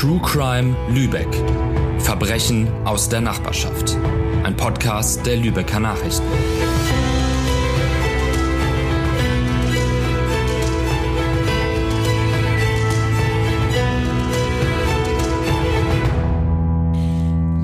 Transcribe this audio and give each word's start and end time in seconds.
True 0.00 0.18
Crime 0.22 0.74
Lübeck. 0.88 1.28
Verbrechen 1.98 2.66
aus 2.86 3.10
der 3.10 3.20
Nachbarschaft. 3.20 3.98
Ein 4.44 4.56
Podcast 4.56 5.26
der 5.26 5.36
Lübecker 5.36 5.78
Nachrichten. 5.78 6.24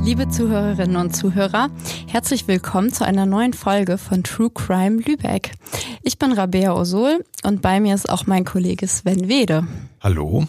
Liebe 0.04 0.28
Zuhörerinnen 0.28 0.96
und 0.96 1.16
Zuhörer, 1.16 1.70
herzlich 2.06 2.46
willkommen 2.46 2.92
zu 2.92 3.06
einer 3.06 3.24
neuen 3.24 3.54
Folge 3.54 3.96
von 3.96 4.22
True 4.22 4.50
Crime 4.50 5.00
Lübeck. 5.00 5.52
Ich 6.02 6.18
bin 6.18 6.32
Rabea 6.32 6.74
Osol 6.74 7.24
und 7.44 7.62
bei 7.62 7.80
mir 7.80 7.94
ist 7.94 8.10
auch 8.10 8.26
mein 8.26 8.44
Kollege 8.44 8.86
Sven 8.86 9.26
Wede. 9.26 9.66
Hallo. 10.02 10.46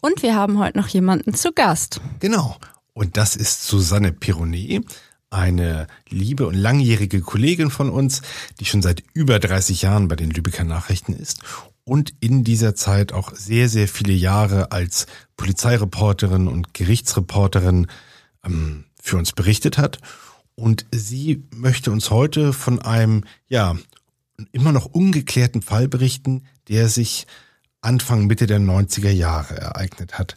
Und 0.00 0.22
wir 0.22 0.34
haben 0.34 0.58
heute 0.58 0.78
noch 0.78 0.88
jemanden 0.88 1.34
zu 1.34 1.52
Gast. 1.52 2.00
Genau. 2.20 2.56
Und 2.92 3.16
das 3.16 3.36
ist 3.36 3.64
Susanne 3.64 4.12
Pironet, 4.12 4.84
eine 5.30 5.86
liebe 6.08 6.46
und 6.46 6.54
langjährige 6.54 7.20
Kollegin 7.20 7.70
von 7.70 7.90
uns, 7.90 8.22
die 8.60 8.64
schon 8.64 8.82
seit 8.82 9.02
über 9.12 9.38
30 9.38 9.82
Jahren 9.82 10.08
bei 10.08 10.16
den 10.16 10.30
Lübecker 10.30 10.64
Nachrichten 10.64 11.12
ist 11.12 11.42
und 11.88 12.12
in 12.20 12.44
dieser 12.44 12.74
Zeit 12.74 13.12
auch 13.12 13.32
sehr, 13.34 13.68
sehr 13.68 13.88
viele 13.88 14.12
Jahre 14.12 14.72
als 14.72 15.06
Polizeireporterin 15.36 16.46
und 16.46 16.74
Gerichtsreporterin 16.74 17.86
ähm, 18.44 18.84
für 19.00 19.16
uns 19.16 19.32
berichtet 19.32 19.78
hat. 19.78 19.98
Und 20.54 20.84
sie 20.92 21.44
möchte 21.50 21.90
uns 21.90 22.10
heute 22.10 22.52
von 22.52 22.80
einem, 22.82 23.24
ja, 23.48 23.76
immer 24.52 24.72
noch 24.72 24.86
ungeklärten 24.86 25.62
Fall 25.62 25.88
berichten, 25.88 26.44
der 26.68 26.88
sich 26.88 27.26
Anfang, 27.80 28.26
Mitte 28.26 28.46
der 28.46 28.60
90er 28.60 29.10
Jahre 29.10 29.56
ereignet 29.56 30.18
hat. 30.18 30.36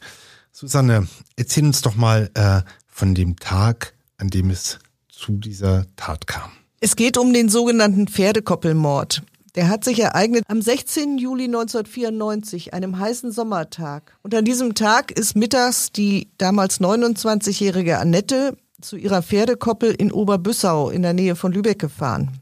Susanne, 0.52 1.08
erzähl 1.36 1.66
uns 1.66 1.82
doch 1.82 1.96
mal 1.96 2.30
äh, 2.36 2.62
von 2.88 3.16
dem 3.16 3.38
Tag, 3.38 3.94
an 4.18 4.28
dem 4.28 4.50
es 4.50 4.80
zu 5.10 5.34
dieser 5.34 5.86
Tat 5.96 6.28
kam. 6.28 6.52
Es 6.80 6.96
geht 6.96 7.18
um 7.18 7.34
den 7.34 7.50
sogenannten 7.50 8.08
Pferdekoppelmord. 8.08 9.24
Der 9.56 9.68
hat 9.68 9.84
sich 9.84 10.00
ereignet 10.00 10.46
am 10.48 10.62
16. 10.62 11.18
Juli 11.18 11.46
1994, 11.46 12.74
einem 12.74 12.98
heißen 12.98 13.32
Sommertag. 13.32 14.18
Und 14.24 14.34
an 14.34 14.46
diesem 14.46 14.76
Tag 14.76 15.12
ist 15.12 15.36
mittags 15.36 15.92
die 15.92 16.30
damals 16.38 16.80
29-jährige 16.80 18.00
Annette 18.00 18.56
zu 18.82 18.96
ihrer 18.96 19.22
Pferdekoppel 19.22 19.92
in 19.92 20.12
Oberbüssau 20.12 20.90
in 20.90 21.02
der 21.02 21.14
Nähe 21.14 21.36
von 21.36 21.52
Lübeck 21.52 21.80
gefahren. 21.80 22.40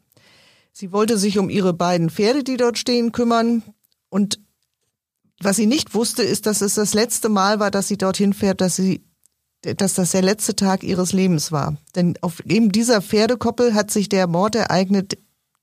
Sie 0.71 0.91
wollte 0.91 1.17
sich 1.17 1.39
um 1.39 1.49
ihre 1.49 1.73
beiden 1.73 2.09
Pferde, 2.09 2.43
die 2.43 2.57
dort 2.57 2.77
stehen, 2.77 3.11
kümmern. 3.11 3.63
Und 4.09 4.39
was 5.41 5.55
sie 5.55 5.67
nicht 5.67 5.93
wusste, 5.93 6.23
ist, 6.23 6.45
dass 6.45 6.61
es 6.61 6.75
das 6.75 6.93
letzte 6.93 7.29
Mal 7.29 7.59
war, 7.59 7.71
dass 7.71 7.87
sie 7.87 7.97
dorthin 7.97 8.33
fährt, 8.33 8.61
dass 8.61 8.75
sie 8.75 9.03
dass 9.61 9.95
das 9.95 10.11
der 10.11 10.21
letzte 10.21 10.55
Tag 10.55 10.83
ihres 10.83 11.11
Lebens 11.11 11.51
war. 11.51 11.75
Denn 11.95 12.17
auf 12.21 12.39
eben 12.45 12.71
dieser 12.71 13.01
Pferdekoppel 13.01 13.73
hat 13.73 13.91
sich 13.91 14.07
der 14.07 14.27
Mord 14.27 14.55
ereignet, 14.55 15.17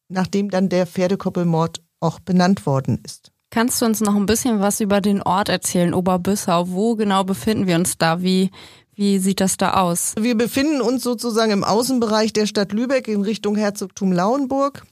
nachdem 0.09 0.51
dann 0.51 0.69
der 0.69 0.87
Pferdekoppelmord 0.87 1.81
auch 2.01 2.21
benannt 2.21 2.67
worden 2.67 3.01
ist. 3.05 3.33
Kannst 3.51 3.81
du 3.81 3.87
uns 3.87 4.01
noch 4.01 4.15
ein 4.15 4.27
bisschen 4.27 4.61
was 4.61 4.81
über 4.81 5.01
den 5.01 5.23
Ort 5.23 5.49
erzählen, 5.49 5.95
Oberbüssau? 5.95 6.69
Wo 6.69 6.95
genau 6.97 7.25
befinden 7.25 7.67
wir 7.67 7.77
uns 7.77 7.97
da? 7.97 8.21
Wie, 8.21 8.51
wie 8.95 9.19
sieht 9.19 9.41
das 9.41 9.57
da 9.57 9.75
aus? 9.75 10.15
Wir 10.19 10.37
befinden 10.37 10.81
uns 10.83 11.03
sozusagen 11.03 11.53
im 11.53 11.65
Außenbereich 11.65 12.33
der 12.33 12.47
Stadt 12.47 12.73
Lübeck 12.73 13.09
in 13.09 13.23
Richtung 13.23 13.57
Herzogtum 13.57 14.13
Lauenburg. 14.13 14.85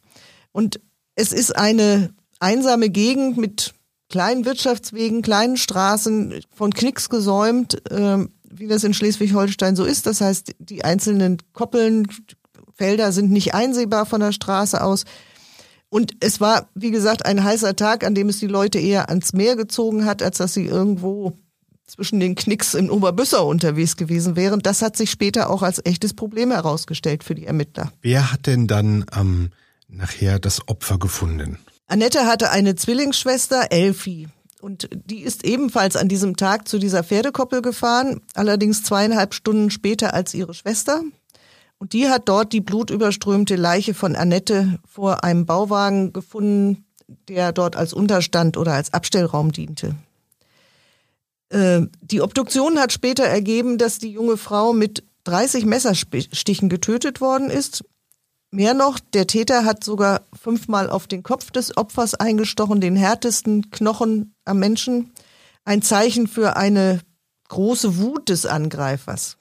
Und 0.53 0.81
es 1.15 1.33
ist 1.33 1.55
eine 1.57 2.15
einsame 2.41 2.89
Gegend 2.89 3.37
mit 3.37 3.75
kleinen 4.15 4.45
Wirtschaftswegen, 4.45 5.23
kleinen 5.23 5.57
Straßen, 5.57 6.41
von 6.55 6.73
Knicks 6.73 7.09
gesäumt, 7.09 7.91
äh, 7.91 8.19
wie 8.49 8.69
das 8.69 8.85
in 8.85 8.95
Schleswig-Holstein 8.95 9.75
so 9.75 9.85
ist. 9.85 10.07
Das 10.07 10.21
heißt, 10.21 10.55
die 10.61 10.85
einzelnen 10.85 11.39
Koppeln, 11.53 12.07
Felder 12.75 13.11
sind 13.11 13.33
nicht 13.33 13.55
einsehbar 13.55 14.07
von 14.07 14.21
der 14.21 14.31
Straße 14.31 14.81
aus. 14.81 15.03
Und 15.89 16.13
es 16.21 16.41
war, 16.41 16.69
wie 16.77 16.93
gesagt, 16.93 17.27
ein 17.27 17.43
heißer 17.43 17.75
Tag, 17.75 18.05
an 18.05 18.15
dem 18.15 18.29
es 18.29 18.39
die 18.39 18.47
Leute 18.47 18.79
eher 18.79 19.09
ans 19.09 19.33
Meer 19.33 19.57
gezogen 19.57 20.05
hat, 20.05 20.23
als 20.23 20.39
dass 20.39 20.55
sie 20.55 20.67
irgendwo 20.67 21.33
zwischen 21.85 22.21
den 22.21 22.37
Knicks 22.37 22.75
in 22.75 22.91
Oberbüssau 22.91 23.49
unterwegs 23.49 23.97
gewesen 23.97 24.37
wären. 24.37 24.61
Das 24.61 24.81
hat 24.81 24.97
sich 24.97 25.11
später 25.11 25.51
auch 25.51 25.63
als 25.63 25.85
echtes 25.85 26.15
Problem 26.15 26.53
herausgestellt 26.53 27.25
für 27.25 27.35
die 27.35 27.47
Ermittler. 27.47 27.91
Wer 28.01 28.31
hat 28.31 28.47
denn 28.47 28.69
dann 28.69 29.07
ähm, 29.13 29.51
nachher 29.89 30.39
das 30.39 30.69
Opfer 30.69 31.01
gefunden? 31.01 31.59
Annette 31.87 32.27
hatte 32.27 32.51
eine 32.51 32.75
Zwillingsschwester, 32.75 33.71
Elfi. 33.71 34.29
Und 34.61 34.89
die 34.93 35.21
ist 35.21 35.45
ebenfalls 35.45 35.95
an 35.95 36.09
diesem 36.09 36.37
Tag 36.37 36.69
zu 36.69 36.79
dieser 36.79 37.05
Pferdekoppel 37.05 37.61
gefahren, 37.61 38.23
allerdings 38.35 38.83
zweieinhalb 38.83 39.35
Stunden 39.35 39.71
später 39.71 40.15
als 40.15 40.33
ihre 40.33 40.55
Schwester. 40.55 41.03
Und 41.79 41.93
die 41.93 42.09
hat 42.09 42.29
dort 42.31 42.55
die 42.55 42.63
blutüberströmte 42.63 43.57
Leiche 43.57 43.93
von 43.93 44.17
Annette 44.17 44.79
vor 44.87 45.23
einem 45.23 45.45
Bauwagen 45.45 46.15
gefunden, 46.15 46.87
der 47.29 47.53
dort 47.53 47.77
als 47.77 47.93
Unterstand 47.93 48.57
oder 48.57 48.73
als 48.73 48.95
Abstellraum 48.95 49.53
diente. 49.53 49.95
Äh, 51.51 51.83
die 52.01 52.23
Obduktion 52.23 52.79
hat 52.79 52.93
später 52.93 53.25
ergeben, 53.25 53.77
dass 53.77 53.99
die 53.99 54.13
junge 54.13 54.39
Frau 54.39 54.73
mit 54.73 55.05
30 55.25 55.67
Messerstichen 55.67 56.69
getötet 56.69 57.21
worden 57.21 57.51
ist. 57.51 57.85
Mehr 58.55 58.73
noch, 58.73 59.01
der 59.01 59.27
Täter 59.27 59.65
hat 59.65 59.83
sogar 59.83 60.29
fünfmal 60.33 60.89
auf 60.89 61.09
den 61.09 61.25
Kopf 61.25 61.51
des 61.51 61.77
Opfers 61.77 62.15
eingestochen, 62.15 62.81
den 62.81 62.95
härtesten 62.95 63.73
Knochen 63.73 64.33
am 64.45 64.61
Menschen. 64.61 65.13
Ein 65.65 65.83
Zeichen 65.83 66.29
für 66.29 66.55
eine 66.55 67.01
große 67.49 67.99
Wut 67.99 68.29
des 68.29 68.47
Angreifers. 68.47 69.39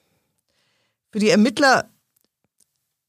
Für 1.12 1.20
die 1.20 1.28
Ermittler 1.28 1.88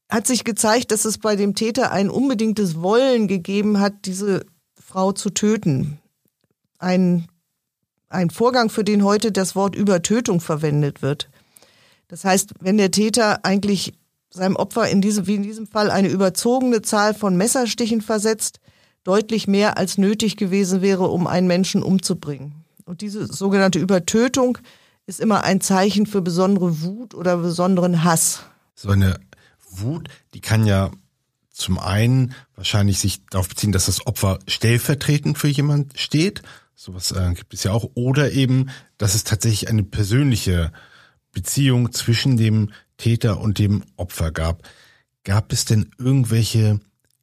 hat 0.08 0.28
sich 0.28 0.44
gezeigt, 0.44 0.92
dass 0.92 1.06
es 1.06 1.18
bei 1.18 1.34
dem 1.34 1.56
Täter 1.56 1.90
ein 1.90 2.08
unbedingtes 2.08 2.80
Wollen 2.80 3.26
gegeben 3.26 3.80
hat, 3.80 4.04
diese 4.04 4.46
Frau 4.78 5.10
zu 5.10 5.30
töten. 5.30 5.98
Ein, 6.78 7.26
ein 8.08 8.30
Vorgang, 8.30 8.70
für 8.70 8.84
den 8.84 9.02
heute 9.02 9.32
das 9.32 9.56
Wort 9.56 9.74
Übertötung 9.74 10.40
verwendet 10.40 11.02
wird. 11.02 11.28
Das 12.06 12.24
heißt, 12.24 12.54
wenn 12.60 12.76
der 12.76 12.92
Täter 12.92 13.44
eigentlich 13.44 13.94
seinem 14.30 14.56
Opfer 14.56 14.88
in 14.88 15.00
diesem, 15.00 15.26
wie 15.26 15.34
in 15.34 15.42
diesem 15.42 15.66
Fall 15.66 15.90
eine 15.90 16.08
überzogene 16.08 16.82
Zahl 16.82 17.14
von 17.14 17.36
Messerstichen 17.36 18.00
versetzt, 18.00 18.60
deutlich 19.04 19.46
mehr 19.46 19.78
als 19.78 19.98
nötig 19.98 20.36
gewesen 20.36 20.82
wäre, 20.82 21.08
um 21.08 21.26
einen 21.26 21.46
Menschen 21.46 21.82
umzubringen. 21.82 22.64
Und 22.84 23.00
diese 23.00 23.26
sogenannte 23.26 23.78
Übertötung 23.78 24.58
ist 25.06 25.20
immer 25.20 25.44
ein 25.44 25.60
Zeichen 25.60 26.06
für 26.06 26.22
besondere 26.22 26.82
Wut 26.82 27.14
oder 27.14 27.36
besonderen 27.36 28.04
Hass. 28.04 28.42
So 28.74 28.90
eine 28.90 29.18
Wut, 29.70 30.08
die 30.34 30.40
kann 30.40 30.66
ja 30.66 30.90
zum 31.50 31.78
einen 31.78 32.34
wahrscheinlich 32.54 32.98
sich 32.98 33.24
darauf 33.26 33.48
beziehen, 33.48 33.72
dass 33.72 33.86
das 33.86 34.06
Opfer 34.06 34.38
stellvertretend 34.46 35.38
für 35.38 35.48
jemand 35.48 35.98
steht. 35.98 36.42
Sowas 36.74 37.12
äh, 37.12 37.32
gibt 37.34 37.54
es 37.54 37.64
ja 37.64 37.72
auch. 37.72 37.90
Oder 37.94 38.32
eben, 38.32 38.68
dass 38.98 39.14
es 39.14 39.24
tatsächlich 39.24 39.68
eine 39.70 39.82
persönliche 39.82 40.72
Beziehung 41.32 41.92
zwischen 41.92 42.36
dem 42.36 42.72
Täter 42.96 43.40
und 43.40 43.58
dem 43.58 43.82
Opfer 43.96 44.30
gab. 44.30 44.62
Gab 45.24 45.52
es 45.52 45.64
denn 45.64 45.90
irgendwelche 45.98 46.80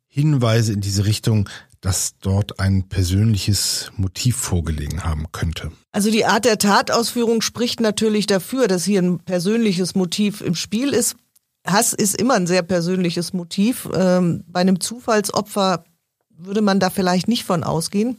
Hinweise 0.08 0.74
in 0.74 0.82
diese 0.82 1.06
Richtung, 1.06 1.50
dass 1.82 2.18
dort 2.20 2.60
ein 2.60 2.88
persönliches 2.88 3.92
Motiv 3.98 4.38
vorgelegen 4.38 5.04
haben 5.04 5.26
könnte? 5.32 5.72
Also 5.92 6.12
die 6.12 6.26
Art 6.26 6.46
der 6.46 6.58
Tatausführung 6.58 7.42
spricht 7.42 7.80
natürlich 7.80 8.26
dafür, 8.26 8.68
dass 8.68 8.86
hier 8.86 9.02
ein 9.02 9.20
persönliches 9.20 9.96
Motiv 9.96 10.42
im 10.42 10.56
Spiel 10.56 10.90
ist. 10.90 11.16
Hass 11.66 11.94
ist 11.94 12.16
immer 12.16 12.36
ein 12.36 12.48
sehr 12.48 12.62
persönliches 12.62 13.34
Motiv. 13.34 13.90
Ähm, 13.94 14.44
bei 14.48 14.62
einem 14.62 14.80
Zufallsopfer 14.80 15.84
würde 16.30 16.62
man 16.62 16.80
da 16.80 16.90
vielleicht 16.90 17.28
nicht 17.28 17.44
von 17.44 17.64
ausgehen. 17.64 18.18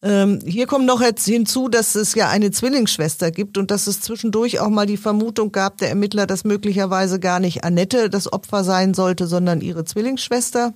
Ähm, 0.00 0.38
hier 0.44 0.66
kommt 0.66 0.86
noch 0.86 1.02
hinzu, 1.02 1.68
dass 1.68 1.96
es 1.96 2.14
ja 2.14 2.28
eine 2.28 2.52
Zwillingsschwester 2.52 3.32
gibt 3.32 3.58
und 3.58 3.70
dass 3.70 3.88
es 3.88 4.00
zwischendurch 4.00 4.60
auch 4.60 4.68
mal 4.68 4.86
die 4.86 4.96
Vermutung 4.96 5.50
gab, 5.50 5.78
der 5.78 5.88
Ermittler, 5.88 6.26
dass 6.26 6.44
möglicherweise 6.44 7.18
gar 7.18 7.40
nicht 7.40 7.64
Annette 7.64 8.08
das 8.08 8.32
Opfer 8.32 8.62
sein 8.62 8.94
sollte, 8.94 9.26
sondern 9.26 9.60
ihre 9.60 9.84
Zwillingsschwester. 9.84 10.72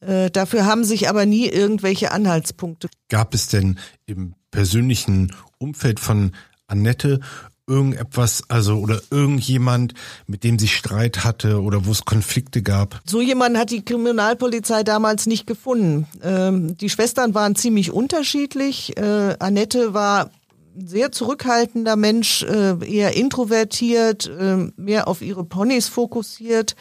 Äh, 0.00 0.30
dafür 0.30 0.64
haben 0.64 0.84
sich 0.84 1.08
aber 1.08 1.26
nie 1.26 1.48
irgendwelche 1.48 2.12
Anhaltspunkte. 2.12 2.88
Gab 3.08 3.34
es 3.34 3.48
denn 3.48 3.78
im 4.04 4.34
persönlichen 4.52 5.34
Umfeld 5.58 5.98
von 5.98 6.32
Annette 6.68 7.20
irgendetwas, 7.66 8.44
also 8.48 8.78
oder 8.78 9.00
irgendjemand, 9.10 9.94
mit 10.26 10.44
dem 10.44 10.58
sie 10.58 10.68
Streit 10.68 11.24
hatte 11.24 11.60
oder 11.62 11.86
wo 11.86 11.92
es 11.92 12.04
Konflikte 12.04 12.62
gab? 12.62 13.00
So 13.04 13.20
jemanden 13.20 13.58
hat 13.58 13.70
die 13.70 13.84
Kriminalpolizei 13.84 14.82
damals 14.82 15.26
nicht 15.26 15.46
gefunden. 15.46 16.06
Ähm, 16.22 16.76
die 16.76 16.88
Schwestern 16.88 17.34
waren 17.34 17.56
ziemlich 17.56 17.90
unterschiedlich. 17.90 18.96
Äh, 18.96 19.36
Annette 19.38 19.94
war 19.94 20.30
sehr 20.76 21.10
zurückhaltender 21.10 21.96
Mensch, 21.96 22.42
äh, 22.42 22.76
eher 22.86 23.16
introvertiert, 23.16 24.26
äh, 24.26 24.70
mehr 24.76 25.08
auf 25.08 25.22
ihre 25.22 25.44
Ponys 25.44 25.88
fokussiert. 25.88 26.76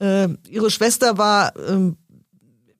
Äh, 0.00 0.28
ihre 0.48 0.70
Schwester 0.70 1.18
war 1.18 1.52
ähm, 1.68 1.96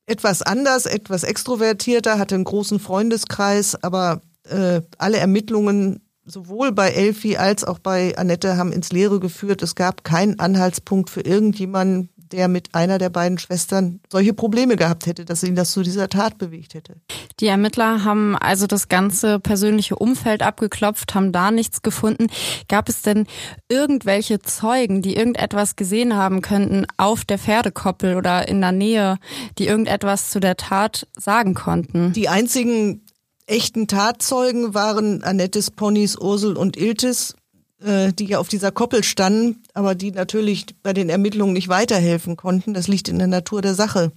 etwas 0.06 0.43
anders, 0.43 0.87
etwas 0.87 1.25
extrovertierter, 1.25 2.19
hatte 2.19 2.34
einen 2.34 2.44
großen 2.44 2.81
Freundeskreis, 2.81 3.76
aber 3.82 4.22
äh, 4.49 4.81
alle 4.99 5.19
Ermittlungen 5.19 6.00
sowohl 6.31 6.73
bei 6.73 6.91
Elfi 6.91 7.37
als 7.37 7.65
auch 7.65 7.79
bei 7.79 8.17
Annette 8.17 8.56
haben 8.56 8.73
ins 8.73 8.93
Leere 8.93 9.21
geführt. 9.21 9.62
Es 9.62 9.75
gab 9.75 10.05
keinen 10.05 10.38
Anhaltspunkt 10.38 11.11
für 11.11 11.23
irgendjemanden, 11.23 12.11
der 12.32 12.49
mit 12.49 12.75
einer 12.75 12.99
der 12.99 13.11
beiden 13.11 13.38
Schwestern 13.38 14.00
solche 14.09 14.32
Probleme 14.32 14.77
gehabt 14.77 15.06
hätte, 15.06 15.25
dass 15.25 15.43
ihn 15.43 15.56
das 15.56 15.73
zu 15.73 15.82
dieser 15.82 16.09
Tat 16.09 16.38
bewegt 16.38 16.75
hätte. 16.75 16.94
Die 17.41 17.47
Ermittler 17.47 18.05
haben 18.05 18.37
also 18.37 18.67
das 18.67 18.88
ganze 18.88 19.41
persönliche 19.41 19.97
Umfeld 19.97 20.43
abgeklopft, 20.43 21.15
haben 21.15 21.32
da 21.32 21.50
nichts 21.50 21.82
gefunden. 21.82 22.29
Gab 22.69 22.88
es 22.88 23.03
denn 23.03 23.27
irgendwelche 23.69 24.41
Zeugen, 24.41 25.03
die 25.03 25.17
irgendetwas 25.17 25.75
gesehen 25.75 26.15
haben 26.15 26.41
könnten 26.41 26.87
auf 26.97 27.25
der 27.25 27.38
Pferdekoppel 27.38 28.17
oder 28.17 28.47
in 28.47 28.61
der 28.61 28.73
Nähe, 28.73 29.19
die 29.59 29.67
irgendetwas 29.67 30.31
zu 30.31 30.38
der 30.38 30.56
Tat 30.56 31.09
sagen 31.17 31.55
konnten? 31.55 32.12
Die 32.12 32.29
einzigen 32.29 33.03
echten 33.50 33.87
Tatzeugen 33.88 34.75
waren 34.75 35.23
Annettes 35.23 35.70
Ponys 35.70 36.17
Ursel 36.17 36.56
und 36.56 36.76
Iltis 36.76 37.35
äh, 37.82 38.12
die 38.12 38.26
ja 38.26 38.38
auf 38.38 38.49
dieser 38.49 38.73
Koppel 38.73 39.02
standen, 39.05 39.62
aber 39.75 39.94
die 39.94 40.12
natürlich 40.12 40.67
bei 40.82 40.93
den 40.93 41.08
Ermittlungen 41.08 41.55
nicht 41.55 41.69
weiterhelfen 41.69 42.37
konnten. 42.37 42.75
Das 42.75 42.88
liegt 42.88 43.08
in 43.08 43.19
der 43.19 43.26
Natur 43.26 43.62
der 43.62 43.75
Sache. 43.75 44.12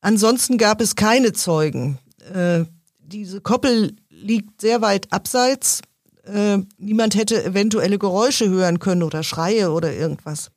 Ansonsten 0.00 0.56
gab 0.58 0.80
es 0.80 0.96
keine 0.96 1.32
Zeugen. 1.32 1.98
Äh, 2.32 2.64
diese 2.98 3.40
Koppel 3.40 3.96
liegt 4.08 4.60
sehr 4.60 4.80
weit 4.80 5.12
abseits. 5.12 5.82
Äh, 6.24 6.58
niemand 6.78 7.14
hätte 7.14 7.44
eventuelle 7.44 7.98
Geräusche 7.98 8.48
hören 8.48 8.78
können 8.78 9.02
oder 9.02 9.22
Schreie 9.22 9.70
oder 9.70 9.92
irgendwas. 9.92 10.50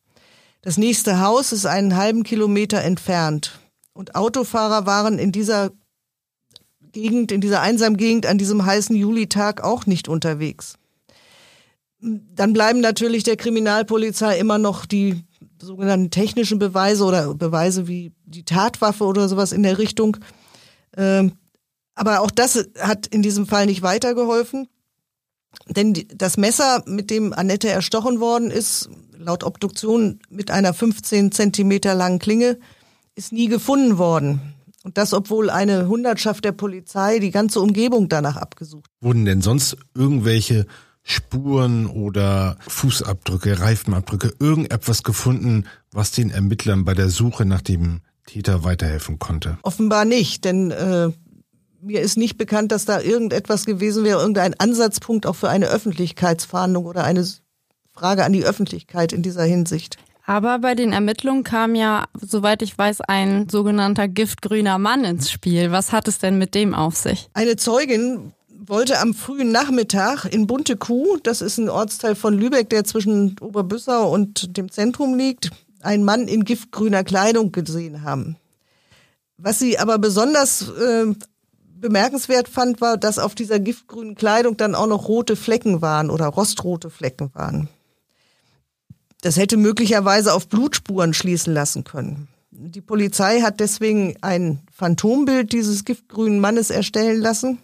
Das 0.61 0.77
nächste 0.77 1.19
Haus 1.19 1.51
ist 1.51 1.65
einen 1.65 1.95
halben 1.95 2.23
Kilometer 2.23 2.81
entfernt. 2.81 3.59
Und 3.93 4.15
Autofahrer 4.15 4.85
waren 4.85 5.19
in 5.19 5.31
dieser 5.31 5.71
Gegend, 6.91 7.31
in 7.31 7.41
dieser 7.41 7.61
einsamen 7.61 7.97
Gegend 7.97 8.25
an 8.25 8.37
diesem 8.37 8.65
heißen 8.65 8.95
Julitag 8.95 9.63
auch 9.63 9.85
nicht 9.85 10.07
unterwegs. 10.07 10.75
Dann 12.01 12.53
bleiben 12.53 12.79
natürlich 12.79 13.23
der 13.23 13.35
Kriminalpolizei 13.35 14.39
immer 14.39 14.57
noch 14.57 14.85
die 14.85 15.23
sogenannten 15.61 16.11
technischen 16.11 16.59
Beweise 16.59 17.03
oder 17.03 17.33
Beweise 17.33 17.87
wie 17.87 18.13
die 18.25 18.45
Tatwaffe 18.45 19.03
oder 19.03 19.27
sowas 19.27 19.51
in 19.51 19.63
der 19.63 19.77
Richtung. 19.77 20.17
Ähm, 20.95 21.33
aber 21.95 22.21
auch 22.21 22.31
das 22.31 22.65
hat 22.79 23.07
in 23.07 23.21
diesem 23.21 23.45
Fall 23.45 23.65
nicht 23.65 23.81
weitergeholfen. 23.81 24.69
Denn 25.67 25.93
das 26.15 26.37
Messer, 26.37 26.83
mit 26.85 27.09
dem 27.09 27.33
Annette 27.33 27.69
erstochen 27.69 28.19
worden 28.19 28.51
ist, 28.51 28.89
laut 29.17 29.43
Obduktion 29.43 30.19
mit 30.29 30.51
einer 30.51 30.73
15 30.73 31.31
Zentimeter 31.31 31.95
langen 31.95 32.19
Klinge, 32.19 32.57
ist 33.15 33.33
nie 33.33 33.47
gefunden 33.47 33.97
worden. 33.97 34.53
Und 34.83 34.97
das, 34.97 35.13
obwohl 35.13 35.49
eine 35.49 35.87
Hundertschaft 35.87 36.45
der 36.45 36.53
Polizei 36.53 37.19
die 37.19 37.31
ganze 37.31 37.59
Umgebung 37.59 38.07
danach 38.07 38.37
abgesucht. 38.37 38.89
Wurden 39.01 39.25
denn 39.25 39.41
sonst 39.41 39.77
irgendwelche 39.93 40.65
Spuren 41.03 41.87
oder 41.87 42.57
Fußabdrücke, 42.67 43.59
Reifenabdrücke, 43.59 44.33
irgendetwas 44.39 45.03
gefunden, 45.03 45.65
was 45.91 46.11
den 46.11 46.29
Ermittlern 46.29 46.85
bei 46.85 46.93
der 46.93 47.09
Suche 47.09 47.45
nach 47.45 47.61
dem 47.61 48.01
Täter 48.25 48.63
weiterhelfen 48.63 49.19
konnte? 49.19 49.57
Offenbar 49.63 50.05
nicht, 50.05 50.45
denn 50.45 50.71
äh, 50.71 51.09
mir 51.81 52.01
ist 52.01 52.17
nicht 52.17 52.37
bekannt, 52.37 52.71
dass 52.71 52.85
da 52.85 53.01
irgendetwas 53.01 53.65
gewesen 53.65 54.03
wäre, 54.03 54.19
irgendein 54.19 54.53
Ansatzpunkt 54.59 55.25
auch 55.25 55.35
für 55.35 55.49
eine 55.49 55.67
Öffentlichkeitsfahndung 55.67 56.85
oder 56.85 57.03
eine 57.03 57.27
Frage 57.91 58.23
an 58.23 58.33
die 58.33 58.45
Öffentlichkeit 58.45 59.11
in 59.11 59.21
dieser 59.21 59.43
Hinsicht. 59.43 59.97
Aber 60.29 60.59
bei 60.59 60.75
den 60.75 60.93
Ermittlungen 60.93 61.43
kam 61.43 61.73
ja, 61.73 62.05
soweit 62.21 62.61
ich 62.61 62.77
weiß, 62.77 63.01
ein 63.01 63.49
sogenannter 63.49 64.07
giftgrüner 64.07 64.77
Mann 64.77 65.03
ins 65.03 65.31
Spiel. 65.31 65.71
Was 65.71 65.91
hat 65.91 66.07
es 66.07 66.19
denn 66.19 66.37
mit 66.37 66.53
dem 66.53 66.75
auf 66.75 66.95
sich? 66.95 67.31
Eine 67.33 67.55
Zeugin 67.55 68.31
wollte 68.47 68.99
am 68.99 69.15
frühen 69.15 69.51
Nachmittag 69.51 70.25
in 70.25 70.45
Bunte 70.45 70.77
Kuh, 70.77 71.17
das 71.23 71.41
ist 71.41 71.57
ein 71.57 71.67
Ortsteil 71.67 72.13
von 72.13 72.35
Lübeck, 72.35 72.69
der 72.69 72.83
zwischen 72.83 73.37
Oberbüssau 73.41 74.13
und 74.13 74.55
dem 74.55 74.71
Zentrum 74.71 75.17
liegt, 75.17 75.49
einen 75.81 76.03
Mann 76.03 76.27
in 76.27 76.45
giftgrüner 76.45 77.03
Kleidung 77.03 77.51
gesehen 77.51 78.03
haben. 78.03 78.35
Was 79.39 79.57
sie 79.57 79.79
aber 79.79 79.97
besonders 79.97 80.69
äh, 80.69 81.07
bemerkenswert 81.73 82.47
fand, 82.47 82.81
war, 82.81 82.97
dass 82.97 83.17
auf 83.17 83.33
dieser 83.33 83.59
giftgrünen 83.59 84.13
Kleidung 84.13 84.57
dann 84.57 84.75
auch 84.75 84.85
noch 84.85 85.07
rote 85.07 85.35
Flecken 85.35 85.81
waren 85.81 86.11
oder 86.11 86.27
rostrote 86.27 86.91
Flecken 86.91 87.31
waren. 87.33 87.67
Das 89.21 89.37
hätte 89.37 89.57
möglicherweise 89.57 90.33
auf 90.33 90.47
Blutspuren 90.47 91.13
schließen 91.13 91.53
lassen 91.53 91.83
können. 91.83 92.27
Die 92.51 92.81
Polizei 92.81 93.41
hat 93.41 93.59
deswegen 93.59 94.15
ein 94.21 94.61
Phantombild 94.71 95.53
dieses 95.53 95.85
giftgrünen 95.85 96.39
Mannes 96.39 96.69
erstellen 96.69 97.21
lassen 97.21 97.59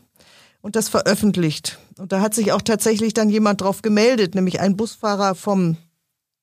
und 0.61 0.75
das 0.75 0.89
veröffentlicht. 0.89 1.79
Und 1.97 2.11
da 2.11 2.21
hat 2.21 2.33
sich 2.33 2.51
auch 2.51 2.61
tatsächlich 2.61 3.13
dann 3.13 3.29
jemand 3.29 3.61
drauf 3.61 3.81
gemeldet, 3.81 4.35
nämlich 4.35 4.59
ein 4.59 4.77
Busfahrer 4.77 5.35
vom 5.35 5.77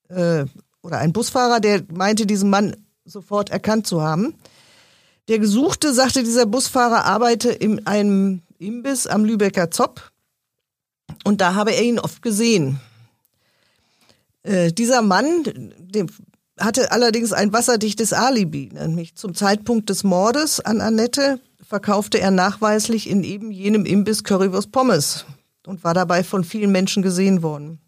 äh, 0.08 0.44
oder 0.82 0.98
ein 0.98 1.12
Busfahrer, 1.12 1.60
der 1.60 1.82
meinte, 1.92 2.26
diesen 2.26 2.50
Mann 2.50 2.76
sofort 3.04 3.50
erkannt 3.50 3.86
zu 3.86 4.02
haben. 4.02 4.34
Der 5.28 5.38
Gesuchte, 5.38 5.94
sagte 5.94 6.22
dieser 6.24 6.46
Busfahrer, 6.46 7.04
arbeite 7.04 7.50
in 7.50 7.86
einem 7.86 8.42
Imbiss 8.58 9.06
am 9.06 9.24
Lübecker 9.24 9.70
Zopp 9.70 10.10
und 11.24 11.40
da 11.40 11.54
habe 11.54 11.72
er 11.72 11.82
ihn 11.82 11.98
oft 11.98 12.22
gesehen. 12.22 12.80
Äh, 14.42 14.72
dieser 14.72 15.02
Mann 15.02 15.44
dem, 15.78 16.08
hatte 16.58 16.92
allerdings 16.92 17.32
ein 17.32 17.52
wasserdichtes 17.52 18.12
Alibi, 18.12 18.70
nämlich 18.72 19.14
zum 19.14 19.34
Zeitpunkt 19.34 19.90
des 19.90 20.04
Mordes 20.04 20.60
an 20.60 20.80
Annette 20.80 21.40
verkaufte 21.72 22.20
er 22.20 22.30
nachweislich 22.30 23.08
in 23.08 23.24
eben 23.24 23.50
jenem 23.50 23.86
Imbiss 23.86 24.24
Currywurst 24.24 24.72
Pommes 24.72 25.24
und 25.66 25.84
war 25.84 25.94
dabei 25.94 26.22
von 26.22 26.44
vielen 26.44 26.70
Menschen 26.70 27.02
gesehen 27.02 27.42
worden. 27.42 27.80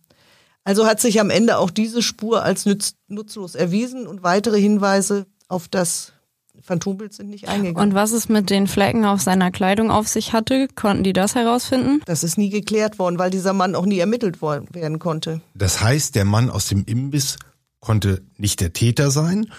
Also 0.65 0.87
hat 0.87 1.01
sich 1.01 1.21
am 1.21 1.29
Ende 1.29 1.59
auch 1.59 1.71
diese 1.71 2.01
Spur 2.01 2.43
als 2.43 2.65
nütz, 2.65 2.95
nutzlos 3.09 3.55
erwiesen 3.55 4.07
und 4.07 4.23
weitere 4.23 4.59
Hinweise 4.59 5.27
auf 5.49 5.69
das 5.69 6.14
Phantombild 6.65 7.13
sind 7.13 7.29
nicht 7.29 7.47
eingegangen. 7.47 7.91
Und 7.91 7.95
was 7.95 8.13
es 8.13 8.31
mit 8.31 8.49
den 8.49 8.67
Flecken 8.67 9.05
auf 9.05 9.21
seiner 9.21 9.51
Kleidung 9.51 9.91
auf 9.91 10.09
sich 10.09 10.33
hatte, 10.33 10.67
konnten 10.75 11.05
die 11.05 11.13
das 11.13 11.35
herausfinden? 11.35 12.01
Das 12.07 12.25
ist 12.25 12.39
nie 12.39 12.49
geklärt 12.49 12.99
worden, 12.99 13.19
weil 13.19 13.31
dieser 13.31 13.53
Mann 13.53 13.75
auch 13.75 13.85
nie 13.85 13.99
ermittelt 13.99 14.41
werden 14.41 14.99
konnte. 14.99 15.43
Das 15.55 15.83
heißt, 15.83 16.15
der 16.15 16.25
Mann 16.25 16.49
aus 16.49 16.69
dem 16.69 16.85
Imbiss 16.87 17.37
konnte 17.81 18.23
nicht 18.39 18.61
der 18.61 18.73
Täter 18.73 19.11
sein 19.11 19.53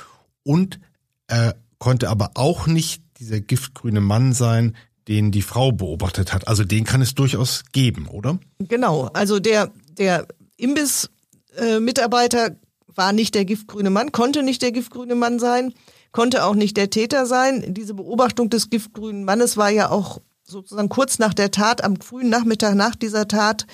und 0.43 0.79
er 1.27 1.55
konnte 1.77 2.09
aber 2.09 2.31
auch 2.33 2.65
nicht 2.65 3.03
dieser 3.19 3.39
giftgrüne 3.39 4.01
Mann 4.01 4.33
sein, 4.33 4.75
den 5.07 5.31
die 5.31 5.43
Frau 5.43 5.71
beobachtet 5.71 6.33
hat. 6.33 6.47
Also 6.47 6.63
den 6.63 6.85
kann 6.85 7.01
es 7.03 7.13
durchaus 7.13 7.65
geben, 7.71 8.07
oder? 8.07 8.39
Genau. 8.57 9.11
Also 9.13 9.39
der, 9.39 9.71
der 9.97 10.27
Imbiss-Mitarbeiter 10.57 12.47
äh, 12.47 12.55
war 12.87 13.13
nicht 13.13 13.35
der 13.35 13.45
giftgrüne 13.45 13.91
Mann, 13.91 14.11
konnte 14.11 14.41
nicht 14.41 14.63
der 14.63 14.71
giftgrüne 14.71 15.15
Mann 15.15 15.37
sein, 15.37 15.73
konnte 16.15 16.45
auch 16.45 16.55
nicht 16.55 16.77
der 16.77 16.89
Täter 16.89 17.25
sein. 17.25 17.73
Diese 17.73 17.93
Beobachtung 17.93 18.49
des 18.49 18.69
giftgrünen 18.69 19.25
Mannes 19.25 19.57
war 19.57 19.69
ja 19.69 19.89
auch 19.89 20.21
sozusagen 20.45 20.87
kurz 20.87 21.19
nach 21.19 21.33
der 21.33 21.51
Tat, 21.51 21.83
am 21.83 21.97
frühen 21.99 22.29
Nachmittag 22.29 22.73
nach 22.73 22.95
dieser 22.95 23.27
Tat. 23.27 23.67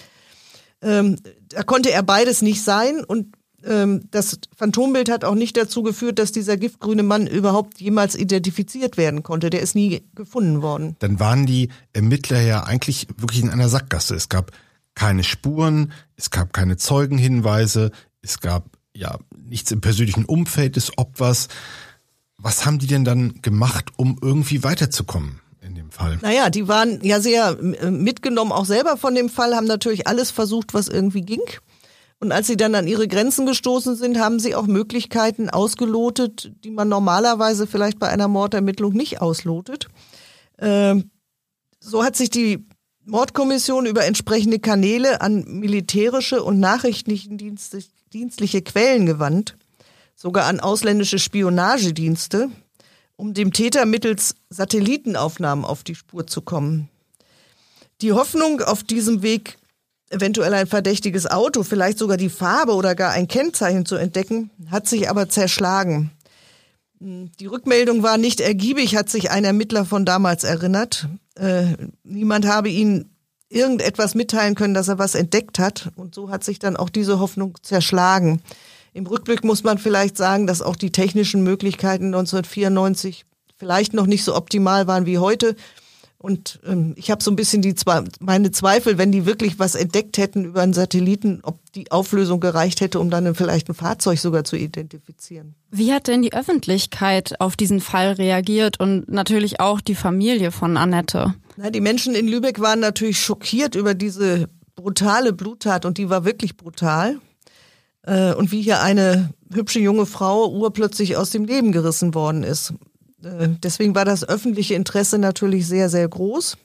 Ähm, 0.81 1.17
da 1.49 1.61
konnte 1.61 1.91
er 1.91 2.01
beides 2.01 2.41
nicht 2.41 2.63
sein 2.63 3.03
und 3.03 3.35
ähm, 3.63 4.05
das 4.09 4.39
Phantombild 4.57 5.11
hat 5.11 5.23
auch 5.23 5.35
nicht 5.35 5.55
dazu 5.55 5.83
geführt, 5.83 6.17
dass 6.17 6.31
dieser 6.31 6.57
giftgrüne 6.57 7.03
Mann 7.03 7.27
überhaupt 7.27 7.79
jemals 7.79 8.15
identifiziert 8.15 8.97
werden 8.97 9.21
konnte. 9.21 9.51
Der 9.51 9.61
ist 9.61 9.75
nie 9.75 10.01
gefunden 10.15 10.63
worden. 10.63 10.95
Dann 10.97 11.19
waren 11.19 11.45
die 11.45 11.69
Ermittler 11.93 12.41
ja 12.41 12.63
eigentlich 12.63 13.05
wirklich 13.17 13.43
in 13.43 13.51
einer 13.51 13.69
Sackgasse. 13.69 14.15
Es 14.15 14.29
gab 14.29 14.51
keine 14.95 15.23
Spuren, 15.23 15.91
es 16.15 16.31
gab 16.31 16.53
keine 16.53 16.75
Zeugenhinweise, 16.77 17.91
es 18.23 18.39
gab 18.39 18.65
ja 18.95 19.19
nichts 19.37 19.71
im 19.71 19.79
persönlichen 19.79 20.25
Umfeld 20.25 20.75
des 20.75 20.97
Opfers. 20.97 21.47
Was 22.41 22.65
haben 22.65 22.79
die 22.79 22.87
denn 22.87 23.05
dann 23.05 23.41
gemacht, 23.41 23.91
um 23.97 24.17
irgendwie 24.21 24.63
weiterzukommen? 24.63 25.41
in 25.61 25.75
dem 25.75 25.91
Fall? 25.91 26.17
Naja, 26.21 26.49
die 26.49 26.67
waren 26.67 26.99
ja 27.03 27.21
sehr 27.21 27.57
äh, 27.59 27.91
mitgenommen, 27.91 28.51
auch 28.51 28.65
selber 28.65 28.97
von 28.97 29.15
dem 29.15 29.29
Fall, 29.29 29.55
haben 29.55 29.67
natürlich 29.67 30.07
alles 30.07 30.31
versucht, 30.31 30.73
was 30.73 30.87
irgendwie 30.87 31.21
ging. 31.21 31.43
Und 32.19 32.31
als 32.31 32.47
sie 32.47 32.57
dann 32.57 32.73
an 32.75 32.87
ihre 32.87 33.07
Grenzen 33.07 33.47
gestoßen 33.47 33.95
sind, 33.95 34.19
haben 34.19 34.39
sie 34.39 34.55
auch 34.55 34.67
Möglichkeiten 34.67 35.49
ausgelotet, 35.49 36.51
die 36.63 36.69
man 36.69 36.87
normalerweise 36.87 37.65
vielleicht 37.65 37.97
bei 37.99 38.09
einer 38.09 38.27
Mordermittlung 38.27 38.93
nicht 38.93 39.21
auslotet. 39.21 39.87
Ähm, 40.59 41.09
so 41.79 42.03
hat 42.03 42.15
sich 42.15 42.29
die 42.29 42.63
Mordkommission 43.05 43.87
über 43.87 44.05
entsprechende 44.05 44.59
Kanäle 44.59 45.21
an 45.21 45.45
militärische 45.47 46.43
und 46.43 46.59
nachrichtendienstliche 46.59 48.61
Quellen 48.61 49.07
gewandt, 49.07 49.55
sogar 50.21 50.45
an 50.45 50.59
ausländische 50.59 51.17
Spionagedienste, 51.17 52.51
um 53.15 53.33
dem 53.33 53.53
Täter 53.53 53.87
mittels 53.87 54.35
Satellitenaufnahmen 54.51 55.65
auf 55.65 55.83
die 55.83 55.95
Spur 55.95 56.27
zu 56.27 56.43
kommen. 56.43 56.89
Die 58.01 58.13
Hoffnung, 58.13 58.61
auf 58.61 58.83
diesem 58.83 59.23
Weg 59.23 59.57
eventuell 60.11 60.53
ein 60.53 60.67
verdächtiges 60.67 61.25
Auto, 61.25 61.63
vielleicht 61.63 61.97
sogar 61.97 62.17
die 62.17 62.29
Farbe 62.29 62.75
oder 62.75 62.93
gar 62.93 63.11
ein 63.13 63.27
Kennzeichen 63.27 63.87
zu 63.87 63.95
entdecken, 63.95 64.51
hat 64.69 64.87
sich 64.87 65.09
aber 65.09 65.27
zerschlagen. 65.27 66.11
Die 66.99 67.47
Rückmeldung 67.47 68.03
war 68.03 68.19
nicht 68.19 68.41
ergiebig, 68.41 68.95
hat 68.95 69.09
sich 69.09 69.31
ein 69.31 69.43
Ermittler 69.43 69.85
von 69.85 70.05
damals 70.05 70.43
erinnert. 70.43 71.07
Äh, 71.33 71.77
niemand 72.03 72.45
habe 72.45 72.69
ihn 72.69 73.09
irgendetwas 73.49 74.13
mitteilen 74.13 74.53
können, 74.53 74.75
dass 74.75 74.87
er 74.87 74.99
was 74.99 75.15
entdeckt 75.15 75.57
hat. 75.57 75.89
Und 75.95 76.13
so 76.13 76.29
hat 76.29 76.43
sich 76.43 76.59
dann 76.59 76.77
auch 76.77 76.89
diese 76.89 77.19
Hoffnung 77.19 77.57
zerschlagen. 77.63 78.43
Im 78.93 79.07
Rückblick 79.07 79.43
muss 79.43 79.63
man 79.63 79.77
vielleicht 79.77 80.17
sagen, 80.17 80.47
dass 80.47 80.61
auch 80.61 80.75
die 80.75 80.91
technischen 80.91 81.43
Möglichkeiten 81.43 82.07
1994 82.07 83.25
vielleicht 83.57 83.93
noch 83.93 84.05
nicht 84.05 84.23
so 84.23 84.35
optimal 84.35 84.87
waren 84.87 85.05
wie 85.05 85.17
heute. 85.17 85.55
Und 86.17 86.59
ähm, 86.67 86.93
ich 86.97 87.09
habe 87.09 87.23
so 87.23 87.31
ein 87.31 87.35
bisschen 87.35 87.63
die 87.63 87.73
meine 88.19 88.51
Zweifel, 88.51 88.99
wenn 88.99 89.11
die 89.11 89.25
wirklich 89.25 89.57
was 89.57 89.73
entdeckt 89.73 90.19
hätten 90.19 90.45
über 90.45 90.61
einen 90.61 90.73
Satelliten, 90.73 91.39
ob 91.41 91.59
die 91.73 91.91
Auflösung 91.91 92.39
gereicht 92.39 92.79
hätte, 92.81 92.99
um 92.99 93.09
dann 93.09 93.33
vielleicht 93.33 93.69
ein 93.69 93.73
Fahrzeug 93.73 94.19
sogar 94.19 94.43
zu 94.43 94.55
identifizieren. 94.55 95.55
Wie 95.71 95.91
hat 95.91 96.07
denn 96.07 96.21
die 96.21 96.33
Öffentlichkeit 96.33 97.39
auf 97.39 97.55
diesen 97.55 97.79
Fall 97.79 98.11
reagiert 98.11 98.79
und 98.79 99.09
natürlich 99.09 99.59
auch 99.59 99.81
die 99.81 99.95
Familie 99.95 100.51
von 100.51 100.77
Annette? 100.77 101.33
Na, 101.57 101.71
die 101.71 101.81
Menschen 101.81 102.13
in 102.13 102.27
Lübeck 102.27 102.59
waren 102.59 102.81
natürlich 102.81 103.19
schockiert 103.19 103.73
über 103.73 103.95
diese 103.95 104.47
brutale 104.75 105.33
Bluttat 105.33 105.85
und 105.85 105.97
die 105.97 106.09
war 106.09 106.23
wirklich 106.23 106.55
brutal. 106.55 107.19
Äh, 108.03 108.33
und 108.33 108.51
wie 108.51 108.61
hier 108.61 108.81
eine 108.81 109.33
hübsche 109.53 109.79
junge 109.79 110.05
Frau 110.05 110.49
urplötzlich 110.49 111.17
aus 111.17 111.29
dem 111.29 111.45
Leben 111.45 111.71
gerissen 111.71 112.13
worden 112.13 112.43
ist. 112.43 112.73
Äh, 113.23 113.49
deswegen 113.61 113.95
war 113.95 114.05
das 114.05 114.27
öffentliche 114.27 114.75
Interesse 114.75 115.17
natürlich 115.17 115.67
sehr, 115.67 115.89
sehr 115.89 116.07
groß. 116.07 116.57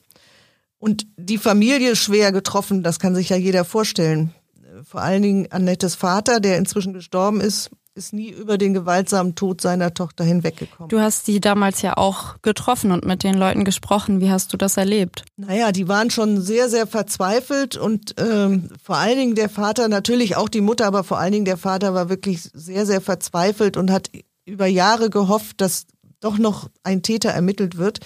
Und 0.78 1.07
die 1.16 1.38
Familie 1.38 1.97
schwer 1.97 2.33
getroffen, 2.33 2.83
das 2.83 2.99
kann 2.99 3.14
sich 3.14 3.31
ja 3.31 3.37
jeder 3.37 3.64
vorstellen. 3.64 4.33
Äh, 4.62 4.85
vor 4.85 5.02
allen 5.02 5.23
Dingen 5.23 5.52
Annettes 5.52 5.95
Vater, 5.95 6.40
der 6.40 6.59
inzwischen 6.59 6.93
gestorben 6.93 7.40
ist, 7.40 7.71
ist 7.97 8.12
nie 8.12 8.31
über 8.31 8.59
den 8.59 8.75
gewaltsamen 8.75 9.35
Tod 9.35 9.61
seiner 9.61 9.95
Tochter 9.95 10.23
hinweggekommen. 10.23 10.88
Du 10.88 11.00
hast 11.00 11.26
die 11.26 11.41
damals 11.41 11.83
ja 11.83 11.97
auch 11.97 12.37
getroffen 12.43 12.93
und 12.93 13.05
mit 13.05 13.23
den 13.23 13.35
Leuten 13.35 13.65
gesprochen. 13.65 14.21
Wie 14.21 14.31
hast 14.31 14.53
du 14.53 14.57
das 14.57 14.76
erlebt? 14.76 15.25
Naja, 15.37 15.73
die 15.73 15.88
waren 15.88 16.11
schon 16.11 16.41
sehr, 16.41 16.69
sehr 16.69 16.87
verzweifelt 16.87 17.76
und 17.76 18.15
ähm, 18.19 18.69
vor 18.83 18.97
allen 18.97 19.19
Dingen 19.19 19.35
der 19.35 19.49
Vater, 19.49 19.88
natürlich 19.88 20.37
auch 20.37 20.49
die 20.49 20.61
Mutter, 20.61 20.87
aber 20.87 21.05
vor 21.05 21.19
allen 21.19 21.33
Dingen 21.33 21.45
der 21.47 21.57
Vater 21.57 21.95
war 21.95 22.09
wirklich 22.09 22.43
sehr, 22.53 22.85
sehr 22.85 23.00
verzweifelt 23.00 23.76
und 23.76 23.91
hat 23.91 24.11
über 24.45 24.67
Jahre 24.67 25.11
gehofft, 25.11 25.61
dass 25.61 25.87
doch 26.21 26.38
noch 26.38 26.69
ein 26.83 27.03
Täter 27.03 27.31
ermittelt 27.31 27.79
wird. 27.79 28.00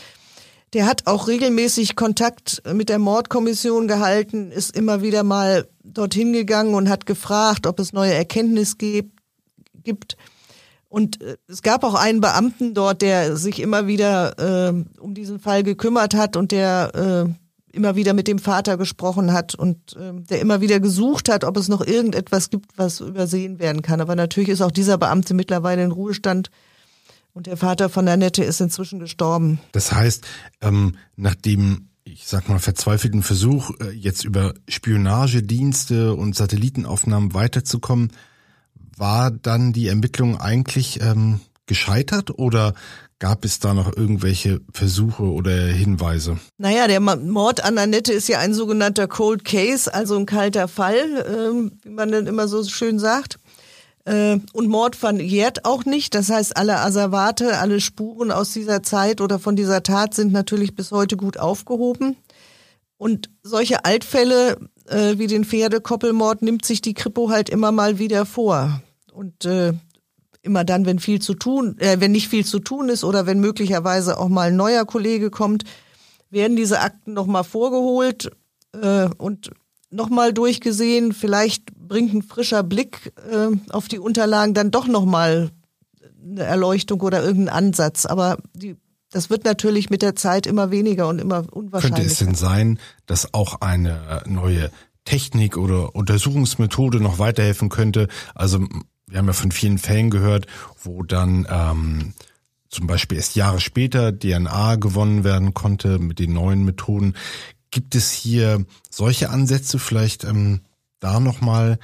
Der 0.72 0.86
hat 0.86 1.08
auch 1.08 1.26
regelmäßig 1.26 1.96
Kontakt 1.96 2.62
mit 2.72 2.88
der 2.88 3.00
Mordkommission 3.00 3.88
gehalten, 3.88 4.52
ist 4.52 4.76
immer 4.76 5.02
wieder 5.02 5.24
mal 5.24 5.68
dorthin 5.82 6.32
gegangen 6.32 6.74
und 6.74 6.88
hat 6.88 7.06
gefragt, 7.06 7.66
ob 7.66 7.80
es 7.80 7.92
neue 7.92 8.14
Erkenntnisse 8.14 8.76
gibt. 8.76 9.19
Und 10.88 11.22
äh, 11.22 11.36
es 11.46 11.62
gab 11.62 11.84
auch 11.84 11.94
einen 11.94 12.20
Beamten 12.20 12.74
dort, 12.74 13.02
der 13.02 13.36
sich 13.36 13.60
immer 13.60 13.86
wieder 13.86 14.68
äh, 14.70 15.00
um 15.00 15.14
diesen 15.14 15.38
Fall 15.38 15.62
gekümmert 15.62 16.14
hat 16.14 16.36
und 16.36 16.52
der 16.52 17.28
äh, 17.28 17.32
immer 17.72 17.94
wieder 17.94 18.12
mit 18.12 18.26
dem 18.26 18.38
Vater 18.38 18.76
gesprochen 18.76 19.32
hat 19.32 19.54
und 19.54 19.96
äh, 19.96 20.12
der 20.12 20.40
immer 20.40 20.60
wieder 20.60 20.80
gesucht 20.80 21.28
hat, 21.28 21.44
ob 21.44 21.56
es 21.56 21.68
noch 21.68 21.86
irgendetwas 21.86 22.50
gibt, 22.50 22.76
was 22.76 23.00
übersehen 23.00 23.60
werden 23.60 23.82
kann. 23.82 24.00
Aber 24.00 24.16
natürlich 24.16 24.50
ist 24.50 24.62
auch 24.62 24.72
dieser 24.72 24.98
Beamte 24.98 25.34
mittlerweile 25.34 25.84
in 25.84 25.92
Ruhestand 25.92 26.50
und 27.32 27.46
der 27.46 27.56
Vater 27.56 27.88
von 27.88 28.08
Annette 28.08 28.42
ist 28.42 28.60
inzwischen 28.60 28.98
gestorben. 28.98 29.60
Das 29.72 29.92
heißt, 29.92 30.26
ähm, 30.60 30.96
nach 31.16 31.36
dem, 31.36 31.90
ich 32.04 32.26
sag 32.26 32.48
mal, 32.48 32.58
verzweifelten 32.58 33.22
Versuch, 33.22 33.70
äh, 33.80 33.90
jetzt 33.90 34.24
über 34.24 34.54
Spionagedienste 34.68 36.14
und 36.14 36.34
Satellitenaufnahmen 36.34 37.34
weiterzukommen, 37.34 38.10
war 39.00 39.30
dann 39.30 39.72
die 39.72 39.88
Ermittlung 39.88 40.38
eigentlich 40.38 41.00
ähm, 41.00 41.40
gescheitert 41.66 42.38
oder 42.38 42.74
gab 43.18 43.44
es 43.44 43.58
da 43.58 43.74
noch 43.74 43.96
irgendwelche 43.96 44.60
Versuche 44.72 45.24
oder 45.24 45.52
Hinweise? 45.52 46.38
Naja, 46.58 46.86
der 46.86 47.00
Mord 47.00 47.62
an 47.62 47.78
Annette 47.78 48.12
ist 48.12 48.28
ja 48.28 48.38
ein 48.38 48.54
sogenannter 48.54 49.08
Cold 49.08 49.44
Case, 49.44 49.92
also 49.92 50.16
ein 50.16 50.26
kalter 50.26 50.68
Fall, 50.68 51.24
ähm, 51.28 51.72
wie 51.82 51.90
man 51.90 52.12
dann 52.12 52.26
immer 52.26 52.48
so 52.48 52.64
schön 52.64 52.98
sagt. 52.98 53.38
Äh, 54.04 54.38
und 54.52 54.68
Mord 54.68 54.96
verjährt 54.96 55.64
auch 55.64 55.84
nicht. 55.84 56.14
Das 56.14 56.30
heißt, 56.30 56.56
alle 56.56 56.80
Asservate, 56.80 57.58
alle 57.58 57.80
Spuren 57.80 58.30
aus 58.30 58.52
dieser 58.52 58.82
Zeit 58.82 59.20
oder 59.20 59.38
von 59.38 59.56
dieser 59.56 59.82
Tat 59.82 60.14
sind 60.14 60.32
natürlich 60.32 60.74
bis 60.74 60.90
heute 60.90 61.16
gut 61.16 61.38
aufgehoben. 61.38 62.16
Und 62.96 63.30
solche 63.42 63.84
Altfälle 63.84 64.58
äh, 64.86 65.18
wie 65.18 65.26
den 65.26 65.44
Pferdekoppelmord 65.44 66.42
nimmt 66.42 66.64
sich 66.64 66.80
die 66.80 66.94
Kripo 66.94 67.30
halt 67.30 67.48
immer 67.48 67.72
mal 67.72 67.98
wieder 67.98 68.26
vor. 68.26 68.82
Und 69.12 69.44
äh, 69.44 69.72
immer 70.42 70.64
dann, 70.64 70.86
wenn 70.86 70.98
viel 70.98 71.20
zu 71.20 71.34
tun, 71.34 71.76
äh, 71.78 72.00
wenn 72.00 72.12
nicht 72.12 72.28
viel 72.28 72.44
zu 72.44 72.58
tun 72.58 72.88
ist 72.88 73.04
oder 73.04 73.26
wenn 73.26 73.40
möglicherweise 73.40 74.18
auch 74.18 74.28
mal 74.28 74.48
ein 74.48 74.56
neuer 74.56 74.84
Kollege 74.84 75.30
kommt, 75.30 75.64
werden 76.30 76.56
diese 76.56 76.80
Akten 76.80 77.12
nochmal 77.12 77.44
vorgeholt 77.44 78.30
äh, 78.80 79.08
und 79.18 79.50
nochmal 79.90 80.32
durchgesehen. 80.32 81.12
Vielleicht 81.12 81.74
bringt 81.74 82.14
ein 82.14 82.22
frischer 82.22 82.62
Blick 82.62 83.12
äh, 83.30 83.48
auf 83.70 83.88
die 83.88 83.98
Unterlagen 83.98 84.54
dann 84.54 84.70
doch 84.70 84.86
nochmal 84.86 85.50
eine 86.22 86.44
Erleuchtung 86.44 87.00
oder 87.00 87.22
irgendeinen 87.22 87.56
Ansatz. 87.56 88.06
Aber 88.06 88.38
die, 88.54 88.76
das 89.10 89.28
wird 89.28 89.44
natürlich 89.44 89.90
mit 89.90 90.02
der 90.02 90.14
Zeit 90.14 90.46
immer 90.46 90.70
weniger 90.70 91.08
und 91.08 91.18
immer 91.18 91.44
unwahrscheinlicher. 91.52 91.96
Könnte 91.96 92.12
es 92.12 92.18
denn 92.18 92.34
sein, 92.34 92.78
dass 93.06 93.34
auch 93.34 93.60
eine 93.60 94.22
neue 94.26 94.70
Technik 95.04 95.56
oder 95.56 95.96
Untersuchungsmethode 95.96 97.00
noch 97.00 97.18
weiterhelfen 97.18 97.68
könnte? 97.68 98.06
Also 98.34 98.60
wir 99.10 99.18
haben 99.18 99.26
ja 99.26 99.32
von 99.32 99.52
vielen 99.52 99.78
Fällen 99.78 100.10
gehört, 100.10 100.46
wo 100.82 101.02
dann 101.02 101.46
ähm, 101.50 102.14
zum 102.68 102.86
Beispiel 102.86 103.18
erst 103.18 103.34
Jahre 103.36 103.60
später 103.60 104.16
DNA 104.16 104.76
gewonnen 104.76 105.24
werden 105.24 105.52
konnte 105.54 105.98
mit 105.98 106.18
den 106.18 106.32
neuen 106.32 106.64
Methoden. 106.64 107.14
Gibt 107.70 107.94
es 107.94 108.10
hier 108.10 108.64
solche 108.88 109.30
Ansätze, 109.30 109.78
vielleicht 109.78 110.24
ähm, 110.24 110.60
da 111.00 111.20
nochmal 111.20 111.78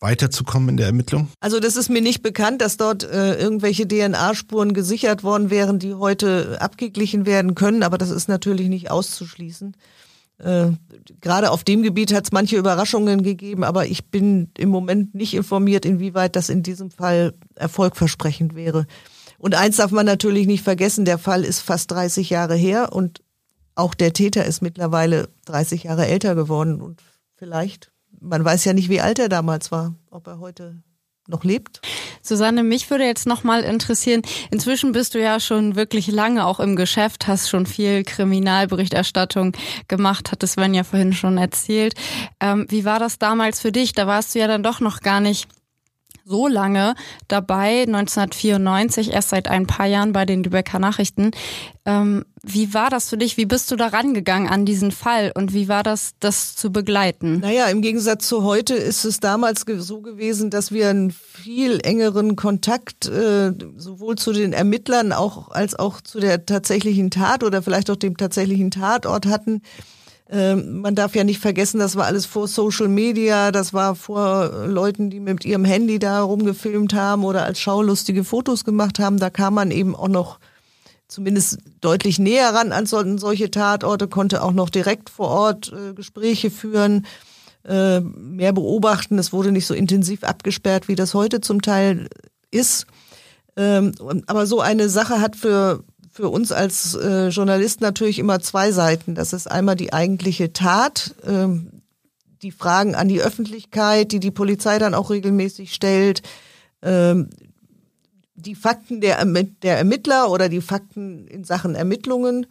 weiterzukommen 0.00 0.70
in 0.70 0.76
der 0.78 0.86
Ermittlung? 0.86 1.28
Also 1.40 1.60
das 1.60 1.76
ist 1.76 1.90
mir 1.90 2.00
nicht 2.00 2.22
bekannt, 2.22 2.62
dass 2.62 2.78
dort 2.78 3.04
äh, 3.04 3.34
irgendwelche 3.34 3.86
DNA-Spuren 3.86 4.72
gesichert 4.72 5.22
worden 5.22 5.50
wären, 5.50 5.78
die 5.78 5.94
heute 5.94 6.58
abgeglichen 6.60 7.26
werden 7.26 7.54
können, 7.54 7.82
aber 7.82 7.98
das 7.98 8.10
ist 8.10 8.28
natürlich 8.28 8.68
nicht 8.68 8.90
auszuschließen. 8.90 9.76
Äh, 10.42 10.72
Gerade 11.20 11.50
auf 11.50 11.64
dem 11.64 11.82
Gebiet 11.82 12.14
hat 12.14 12.24
es 12.24 12.32
manche 12.32 12.56
Überraschungen 12.56 13.22
gegeben, 13.22 13.64
aber 13.64 13.86
ich 13.86 14.06
bin 14.06 14.50
im 14.56 14.68
Moment 14.68 15.14
nicht 15.14 15.34
informiert, 15.34 15.84
inwieweit 15.84 16.36
das 16.36 16.48
in 16.48 16.62
diesem 16.62 16.90
Fall 16.90 17.34
erfolgversprechend 17.56 18.54
wäre. 18.54 18.86
Und 19.38 19.54
eins 19.54 19.76
darf 19.76 19.90
man 19.90 20.06
natürlich 20.06 20.46
nicht 20.46 20.62
vergessen, 20.62 21.04
der 21.04 21.18
Fall 21.18 21.44
ist 21.44 21.60
fast 21.60 21.90
30 21.90 22.30
Jahre 22.30 22.54
her 22.54 22.92
und 22.92 23.22
auch 23.74 23.94
der 23.94 24.12
Täter 24.12 24.44
ist 24.44 24.60
mittlerweile 24.62 25.28
30 25.46 25.84
Jahre 25.84 26.06
älter 26.06 26.34
geworden 26.34 26.80
und 26.80 27.02
vielleicht, 27.34 27.90
man 28.20 28.44
weiß 28.44 28.64
ja 28.64 28.72
nicht, 28.72 28.88
wie 28.88 29.00
alt 29.00 29.18
er 29.18 29.28
damals 29.28 29.72
war, 29.72 29.94
ob 30.10 30.26
er 30.26 30.38
heute 30.38 30.82
noch 31.26 31.44
lebt. 31.44 31.80
Susanne, 32.22 32.62
mich 32.62 32.90
würde 32.90 33.04
jetzt 33.04 33.26
nochmal 33.26 33.62
interessieren, 33.62 34.22
inzwischen 34.50 34.92
bist 34.92 35.14
du 35.14 35.20
ja 35.20 35.40
schon 35.40 35.76
wirklich 35.76 36.06
lange 36.08 36.46
auch 36.46 36.60
im 36.60 36.76
Geschäft, 36.76 37.26
hast 37.26 37.48
schon 37.48 37.66
viel 37.66 38.04
Kriminalberichterstattung 38.04 39.52
gemacht, 39.88 40.32
hat 40.32 40.42
es 40.42 40.52
Sven 40.52 40.74
ja 40.74 40.84
vorhin 40.84 41.12
schon 41.12 41.38
erzählt. 41.38 41.94
Ähm, 42.40 42.66
wie 42.68 42.84
war 42.84 42.98
das 42.98 43.18
damals 43.18 43.60
für 43.60 43.72
dich? 43.72 43.92
Da 43.92 44.06
warst 44.06 44.34
du 44.34 44.38
ja 44.38 44.46
dann 44.46 44.62
doch 44.62 44.80
noch 44.80 45.00
gar 45.00 45.20
nicht 45.20 45.48
so 46.24 46.46
lange 46.46 46.94
dabei, 47.28 47.82
1994, 47.82 49.12
erst 49.12 49.30
seit 49.30 49.48
ein 49.48 49.66
paar 49.66 49.86
Jahren 49.86 50.12
bei 50.12 50.24
den 50.24 50.42
Lübecker 50.44 50.78
Nachrichten. 50.78 51.32
Ähm, 51.84 52.24
wie 52.42 52.72
war 52.72 52.88
das 52.88 53.10
für 53.10 53.18
dich? 53.18 53.36
Wie 53.36 53.44
bist 53.44 53.70
du 53.70 53.76
da 53.76 53.88
rangegangen 53.88 54.48
an 54.48 54.64
diesen 54.64 54.92
Fall 54.92 55.30
und 55.34 55.52
wie 55.52 55.68
war 55.68 55.82
das, 55.82 56.12
das 56.20 56.56
zu 56.56 56.72
begleiten? 56.72 57.40
Naja, 57.40 57.66
im 57.66 57.82
Gegensatz 57.82 58.26
zu 58.28 58.44
heute 58.44 58.74
ist 58.74 59.04
es 59.04 59.20
damals 59.20 59.64
so 59.78 60.00
gewesen, 60.00 60.48
dass 60.48 60.72
wir 60.72 60.88
einen 60.88 61.10
viel 61.10 61.80
engeren 61.82 62.36
Kontakt 62.36 63.06
äh, 63.06 63.52
sowohl 63.76 64.16
zu 64.16 64.32
den 64.32 64.54
Ermittlern 64.54 65.12
auch, 65.12 65.50
als 65.50 65.78
auch 65.78 66.00
zu 66.00 66.18
der 66.18 66.46
tatsächlichen 66.46 67.10
Tat 67.10 67.44
oder 67.44 67.62
vielleicht 67.62 67.90
auch 67.90 67.96
dem 67.96 68.16
tatsächlichen 68.16 68.70
Tatort 68.70 69.26
hatten. 69.26 69.60
Ähm, 70.30 70.80
man 70.80 70.94
darf 70.94 71.14
ja 71.14 71.24
nicht 71.24 71.40
vergessen, 71.40 71.78
das 71.78 71.96
war 71.96 72.06
alles 72.06 72.24
vor 72.24 72.48
Social 72.48 72.88
Media, 72.88 73.50
das 73.52 73.74
war 73.74 73.94
vor 73.96 74.66
Leuten, 74.66 75.10
die 75.10 75.20
mit 75.20 75.44
ihrem 75.44 75.64
Handy 75.66 75.98
da 75.98 76.22
rumgefilmt 76.22 76.94
haben 76.94 77.24
oder 77.24 77.44
als 77.44 77.60
schaulustige 77.60 78.24
Fotos 78.24 78.64
gemacht 78.64 78.98
haben. 78.98 79.18
Da 79.18 79.28
kam 79.28 79.54
man 79.54 79.70
eben 79.70 79.94
auch 79.94 80.08
noch 80.08 80.38
zumindest 81.10 81.58
deutlich 81.80 82.18
näher 82.18 82.54
ran 82.54 82.72
an 82.72 82.86
solche 82.86 83.50
Tatorte, 83.50 84.08
konnte 84.08 84.42
auch 84.42 84.52
noch 84.52 84.70
direkt 84.70 85.10
vor 85.10 85.28
Ort 85.28 85.72
äh, 85.72 85.92
Gespräche 85.92 86.50
führen, 86.50 87.06
äh, 87.64 88.00
mehr 88.00 88.52
beobachten. 88.52 89.18
Es 89.18 89.32
wurde 89.32 89.52
nicht 89.52 89.66
so 89.66 89.74
intensiv 89.74 90.24
abgesperrt, 90.24 90.88
wie 90.88 90.94
das 90.94 91.12
heute 91.14 91.40
zum 91.40 91.60
Teil 91.60 92.08
ist. 92.50 92.86
Ähm, 93.56 93.92
aber 94.26 94.46
so 94.46 94.60
eine 94.60 94.88
Sache 94.88 95.20
hat 95.20 95.36
für 95.36 95.84
für 96.12 96.28
uns 96.28 96.50
als 96.50 96.94
äh, 96.96 97.28
Journalisten 97.28 97.84
natürlich 97.84 98.18
immer 98.18 98.40
zwei 98.40 98.72
Seiten. 98.72 99.14
Das 99.14 99.32
ist 99.32 99.50
einmal 99.50 99.76
die 99.76 99.92
eigentliche 99.92 100.52
Tat, 100.52 101.14
ähm, 101.24 101.82
die 102.42 102.50
Fragen 102.50 102.94
an 102.94 103.08
die 103.08 103.22
Öffentlichkeit, 103.22 104.12
die 104.12 104.20
die 104.20 104.32
Polizei 104.32 104.78
dann 104.78 104.94
auch 104.94 105.10
regelmäßig 105.10 105.72
stellt, 105.72 106.22
ähm, 106.82 107.30
die 108.40 108.54
Fakten 108.54 109.00
der, 109.00 109.24
der 109.62 109.78
Ermittler 109.78 110.30
oder 110.30 110.48
die 110.48 110.60
Fakten 110.60 111.26
in 111.28 111.44
Sachen 111.44 111.74
Ermittlungen. 111.74 112.46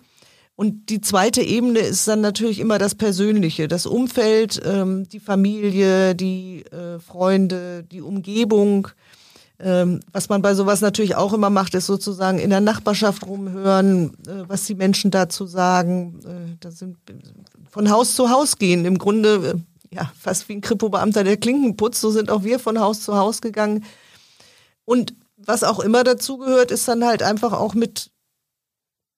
Und 0.55 0.89
die 0.89 0.99
zweite 0.99 1.41
Ebene 1.41 1.79
ist 1.79 2.07
dann 2.07 2.19
natürlich 2.19 2.59
immer 2.59 2.79
das 2.79 2.93
Persönliche, 2.93 3.69
das 3.69 3.85
Umfeld, 3.85 4.61
ähm, 4.65 5.07
die 5.07 5.21
Familie, 5.21 6.15
die 6.15 6.65
äh, 6.65 6.99
Freunde, 6.99 7.83
die 7.83 8.01
Umgebung. 8.01 8.89
Ähm, 9.61 10.01
was 10.11 10.29
man 10.29 10.41
bei 10.41 10.55
sowas 10.55 10.81
natürlich 10.81 11.15
auch 11.15 11.33
immer 11.33 11.49
macht, 11.49 11.75
ist 11.75 11.85
sozusagen 11.85 12.39
in 12.39 12.49
der 12.49 12.61
Nachbarschaft 12.61 13.25
rumhören, 13.25 14.13
äh, 14.27 14.43
was 14.47 14.65
die 14.65 14.75
Menschen 14.75 15.11
dazu 15.11 15.45
sagen. 15.45 16.19
Äh, 16.25 16.57
da 16.59 16.71
sind 16.71 16.97
von 17.69 17.89
Haus 17.89 18.15
zu 18.15 18.29
Haus 18.29 18.57
gehen. 18.57 18.85
Im 18.85 18.97
Grunde 18.97 19.61
äh, 19.91 19.95
ja 19.95 20.11
fast 20.17 20.47
wie 20.49 20.53
ein 20.53 20.61
Kripo-Beamter, 20.61 21.23
der 21.23 21.37
Klinken 21.37 21.77
putzt. 21.77 22.01
So 22.01 22.11
sind 22.11 22.29
auch 22.29 22.43
wir 22.43 22.59
von 22.59 22.79
Haus 22.79 23.01
zu 23.01 23.15
Haus 23.17 23.41
gegangen. 23.41 23.85
Und 24.85 25.13
was 25.45 25.63
auch 25.63 25.79
immer 25.79 26.03
dazu 26.03 26.37
gehört, 26.37 26.71
ist 26.71 26.87
dann 26.87 27.05
halt 27.05 27.23
einfach 27.23 27.53
auch 27.53 27.73
mit 27.73 28.11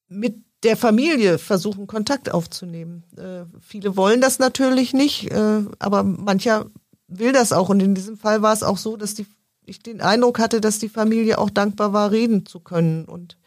mit 0.08 0.44
der 0.64 0.78
Familie 0.78 1.40
versuchen, 1.40 1.88
Kontakt 1.88 2.32
aufzunehmen. 2.32 3.04
Äh, 3.18 3.46
viele 3.62 3.96
wollen 3.98 4.22
das 4.22 4.40
natürlich 4.40 4.94
nicht, 4.94 5.32
äh, 5.32 5.64
aber 5.80 6.04
mancher 6.04 6.68
will 7.08 7.32
das 7.32 7.52
auch. 7.52 7.70
Und 7.70 7.80
in 7.82 7.96
diesem 7.96 8.18
Fall 8.18 8.42
war 8.42 8.54
es 8.54 8.62
auch 8.62 8.78
so, 8.78 8.98
dass 8.98 9.16
die, 9.16 9.26
ich 9.66 9.82
den 9.82 10.02
Eindruck 10.02 10.38
hatte, 10.40 10.62
dass 10.62 10.80
die 10.80 10.90
Familie 10.90 11.40
auch 11.40 11.50
dankbar 11.50 11.94
war, 11.94 12.12
reden 12.12 12.46
zu 12.46 12.60
können. 12.60 13.06
Und 13.06 13.38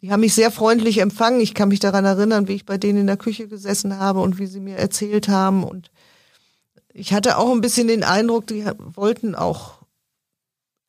die 0.00 0.10
haben 0.10 0.20
mich 0.20 0.34
sehr 0.34 0.50
freundlich 0.50 0.98
empfangen. 0.98 1.40
Ich 1.40 1.54
kann 1.54 1.68
mich 1.68 1.80
daran 1.80 2.04
erinnern, 2.04 2.48
wie 2.48 2.54
ich 2.54 2.66
bei 2.66 2.78
denen 2.78 3.00
in 3.00 3.06
der 3.06 3.16
Küche 3.16 3.46
gesessen 3.46 3.98
habe 3.98 4.20
und 4.20 4.38
wie 4.38 4.46
sie 4.46 4.60
mir 4.60 4.76
erzählt 4.76 5.28
haben. 5.28 5.62
Und 5.62 5.92
ich 6.92 7.12
hatte 7.12 7.38
auch 7.38 7.52
ein 7.52 7.60
bisschen 7.60 7.86
den 7.86 8.02
Eindruck, 8.02 8.48
die 8.48 8.64
wollten 8.94 9.36
auch 9.36 9.81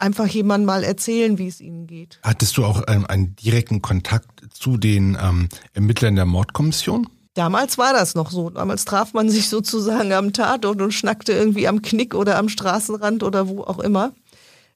einfach 0.04 0.28
jemand 0.28 0.66
mal 0.66 0.84
erzählen, 0.84 1.38
wie 1.38 1.48
es 1.48 1.62
ihnen 1.62 1.88
geht. 1.88 2.20
Hattest 2.24 2.58
du 2.58 2.66
auch 2.66 2.84
ähm, 2.88 3.06
einen 3.08 3.36
direkten 3.38 3.82
Kontakt 3.82 4.44
zu 4.54 4.78
den 4.78 5.18
ähm, 5.20 5.48
Ermittlern 5.74 6.16
der 6.16 6.26
Mordkommission? 6.26 7.08
Damals 7.34 7.78
war 7.78 7.94
das 7.94 8.14
noch 8.14 8.30
so. 8.30 8.50
Damals 8.50 8.86
traf 8.86 9.14
man 9.14 9.30
sich 9.30 9.50
sozusagen 9.50 10.12
am 10.12 10.34
Tatort 10.34 10.82
und 10.82 10.92
schnackte 10.92 11.32
irgendwie 11.32 11.68
am 11.68 11.82
Knick 11.82 12.14
oder 12.14 12.38
am 12.38 12.50
Straßenrand 12.50 13.24
oder 13.24 13.48
wo 13.48 13.64
auch 13.64 13.80
immer. 13.80 14.12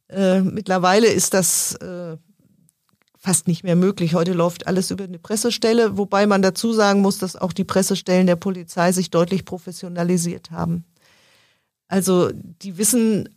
Äh, 0.08 0.42
mittlerweile 0.42 1.08
ist 1.08 1.34
das 1.34 1.76
äh, 1.76 2.16
fast 3.18 3.48
nicht 3.48 3.64
mehr 3.64 3.76
möglich. 3.76 4.16
Heute 4.16 4.32
läuft 4.32 4.66
alles 4.66 4.92
über 4.92 5.04
eine 5.04 5.20
Pressestelle, 5.20 5.98
wobei 5.98 6.26
man 6.26 6.42
dazu 6.42 6.72
sagen 6.72 7.02
muss, 7.02 7.20
dass 7.20 7.36
auch 7.36 7.52
die 7.52 7.66
Pressestellen 7.66 8.26
der 8.28 8.38
Polizei 8.38 8.94
sich 8.94 9.12
deutlich 9.12 9.44
professionalisiert 9.44 10.50
haben. 10.50 10.86
Also 11.90 12.32
die 12.34 12.78
wissen 12.78 13.30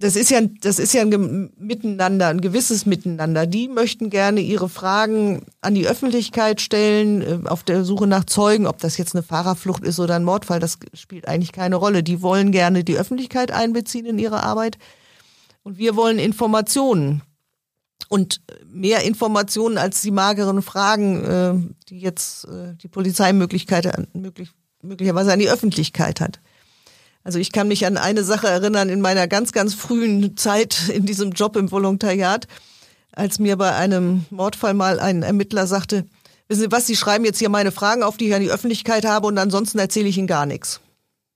das 0.00 0.16
ist 0.16 0.30
ja, 0.30 0.40
das 0.62 0.78
ist 0.78 0.94
ja 0.94 1.02
ein 1.02 1.50
Miteinander, 1.58 2.28
ein 2.28 2.40
gewisses 2.40 2.86
Miteinander. 2.86 3.46
Die 3.46 3.68
möchten 3.68 4.08
gerne 4.08 4.40
ihre 4.40 4.70
Fragen 4.70 5.44
an 5.60 5.74
die 5.74 5.86
Öffentlichkeit 5.86 6.62
stellen, 6.62 7.20
äh, 7.22 7.48
auf 7.48 7.62
der 7.64 7.84
Suche 7.84 8.06
nach 8.06 8.24
Zeugen, 8.24 8.66
ob 8.66 8.78
das 8.78 8.96
jetzt 8.96 9.14
eine 9.14 9.22
Fahrerflucht 9.22 9.84
ist 9.84 10.00
oder 10.00 10.16
ein 10.16 10.24
Mordfall, 10.24 10.58
das 10.58 10.78
spielt 10.94 11.28
eigentlich 11.28 11.52
keine 11.52 11.76
Rolle. 11.76 12.02
Die 12.02 12.22
wollen 12.22 12.50
gerne 12.50 12.82
die 12.82 12.96
Öffentlichkeit 12.96 13.52
einbeziehen 13.52 14.06
in 14.06 14.18
ihre 14.18 14.42
Arbeit. 14.42 14.78
Und 15.62 15.76
wir 15.76 15.96
wollen 15.96 16.18
Informationen. 16.18 17.20
Und 18.08 18.40
mehr 18.66 19.04
Informationen 19.04 19.76
als 19.76 20.00
die 20.00 20.10
mageren 20.10 20.62
Fragen, 20.62 21.24
äh, 21.24 21.54
die 21.90 22.00
jetzt 22.00 22.46
äh, 22.46 22.74
die 22.82 22.88
Polizeimöglichkeit 22.88 23.86
möglich, 24.14 24.50
möglicherweise 24.80 25.32
an 25.32 25.38
die 25.38 25.50
Öffentlichkeit 25.50 26.20
hat. 26.20 26.40
Also 27.22 27.38
ich 27.38 27.52
kann 27.52 27.68
mich 27.68 27.86
an 27.86 27.96
eine 27.96 28.24
Sache 28.24 28.48
erinnern 28.48 28.88
in 28.88 29.00
meiner 29.00 29.28
ganz, 29.28 29.52
ganz 29.52 29.74
frühen 29.74 30.36
Zeit 30.36 30.88
in 30.88 31.04
diesem 31.04 31.32
Job 31.32 31.56
im 31.56 31.70
Volontariat, 31.70 32.46
als 33.12 33.38
mir 33.38 33.56
bei 33.56 33.74
einem 33.74 34.24
Mordfall 34.30 34.74
mal 34.74 34.98
ein 35.00 35.22
Ermittler 35.22 35.66
sagte, 35.66 36.06
wissen 36.48 36.62
Sie 36.62 36.72
was, 36.72 36.86
Sie 36.86 36.96
schreiben 36.96 37.24
jetzt 37.24 37.38
hier 37.38 37.50
meine 37.50 37.72
Fragen 37.72 38.02
auf, 38.02 38.16
die 38.16 38.28
ich 38.28 38.34
an 38.34 38.42
die 38.42 38.50
Öffentlichkeit 38.50 39.04
habe 39.04 39.26
und 39.26 39.36
ansonsten 39.36 39.78
erzähle 39.78 40.08
ich 40.08 40.16
Ihnen 40.16 40.26
gar 40.26 40.46
nichts. 40.46 40.80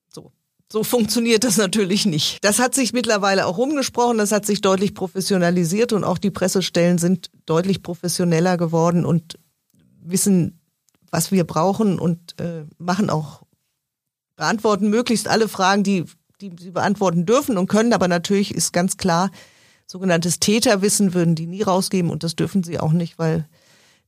So. 0.09 0.33
So 0.73 0.85
funktioniert 0.85 1.45
das 1.45 1.59
natürlich 1.59 2.07
nicht. 2.07 2.43
Das 2.43 2.59
hat 2.59 2.75
sich 2.75 2.95
mittlerweile 2.95 3.47
auch 3.47 3.59
rumgesprochen, 3.59 4.17
das 4.17 4.33
hat 4.33 4.47
sich 4.47 4.63
deutlich 4.63 4.95
professionalisiert 4.95 5.93
und 5.93 6.05
auch 6.05 6.19
die 6.19 6.31
Pressestellen 6.31 6.97
sind 6.97 7.31
deutlich 7.45 7.83
professioneller 7.83 8.57
geworden 8.57 9.05
und 9.05 9.39
wissen, 10.01 10.61
was 11.11 11.31
wir 11.31 11.45
brauchen 11.45 11.99
und 11.99 12.41
äh, 12.41 12.65
machen 12.79 13.11
auch 13.11 13.44
beantworten 14.37 14.91
möglichst 14.91 15.29
alle 15.29 15.49
Fragen, 15.49 15.83
die, 15.83 16.05
die 16.41 16.53
sie 16.59 16.71
beantworten 16.71 17.27
dürfen 17.27 17.59
und 17.59 17.69
können. 17.69 17.93
Aber 17.93 18.09
natürlich 18.09 18.55
ist 18.55 18.73
ganz 18.73 18.97
klar, 18.97 19.31
sogenanntes 19.87 20.41
Täterwissen 20.41 21.15
würden 21.15 21.35
die 21.35 21.47
nie 21.47 21.63
rausgeben 21.63 22.11
und 22.11 22.23
das 22.23 22.37
dürfen 22.37 22.63
sie 22.63 22.81
auch 22.81 22.93
nicht, 22.93 23.19
weil 23.19 23.47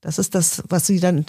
das 0.00 0.18
ist 0.18 0.34
das, 0.34 0.62
was 0.68 0.86
sie 0.86 1.00
dann 1.00 1.26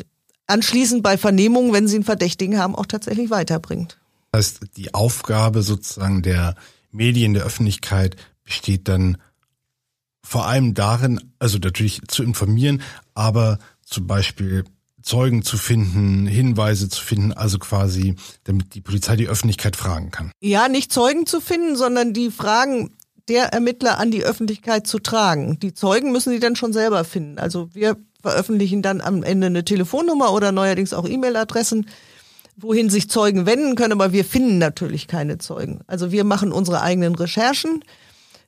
anschließend 0.48 1.04
bei 1.04 1.18
Vernehmungen, 1.18 1.74
wenn 1.74 1.88
sie 1.88 1.96
einen 1.96 2.04
Verdächtigen 2.04 2.58
haben, 2.58 2.76
auch 2.76 2.86
tatsächlich 2.86 3.30
weiterbringt. 3.30 3.98
Das 4.32 4.40
heißt, 4.40 4.78
die 4.78 4.94
Aufgabe 4.94 5.62
sozusagen 5.62 6.22
der 6.22 6.56
Medien, 6.92 7.34
der 7.34 7.44
Öffentlichkeit 7.44 8.16
besteht 8.44 8.88
dann 8.88 9.18
vor 10.24 10.48
allem 10.48 10.74
darin, 10.74 11.34
also 11.40 11.58
natürlich 11.58 12.02
zu 12.08 12.24
informieren, 12.24 12.82
aber 13.14 13.60
zum 13.84 14.08
Beispiel 14.08 14.66
Zeugen 15.08 15.42
zu 15.42 15.58
finden, 15.58 16.28
Hinweise 16.28 16.90
zu 16.90 17.02
finden, 17.02 17.32
also 17.32 17.60
quasi, 17.60 18.16
damit 18.44 18.76
die 18.76 18.82
Polizei 18.82 19.16
die 19.16 19.30
Öffentlichkeit 19.30 19.78
fragen 19.78 20.12
kann. 20.12 20.32
Ja, 20.42 20.68
nicht 20.68 20.92
Zeugen 20.92 21.26
zu 21.26 21.40
finden, 21.40 21.78
sondern 21.78 22.14
die 22.14 22.30
Fragen 22.30 22.92
der 23.30 23.54
Ermittler 23.54 24.00
an 24.00 24.12
die 24.12 24.26
Öffentlichkeit 24.26 24.86
zu 24.86 25.00
tragen. 25.00 25.60
Die 25.60 25.74
Zeugen 25.74 26.12
müssen 26.12 26.32
sie 26.32 26.40
dann 26.40 26.58
schon 26.58 26.74
selber 26.74 27.06
finden. 27.06 27.40
Also 27.40 27.70
wir 27.74 27.96
veröffentlichen 28.22 28.82
dann 28.82 29.00
am 29.00 29.24
Ende 29.24 29.48
eine 29.48 29.64
Telefonnummer 29.64 30.34
oder 30.34 30.52
neuerdings 30.52 30.94
auch 30.94 31.08
E-Mail-Adressen, 31.08 31.88
wohin 32.58 32.90
sich 32.90 33.10
Zeugen 33.10 33.46
wenden 33.46 33.76
können, 33.76 33.94
aber 33.94 34.12
wir 34.12 34.26
finden 34.26 34.58
natürlich 34.58 35.08
keine 35.08 35.38
Zeugen. 35.38 35.82
Also 35.88 36.12
wir 36.12 36.26
machen 36.26 36.52
unsere 36.52 36.82
eigenen 36.82 37.16
Recherchen 37.16 37.84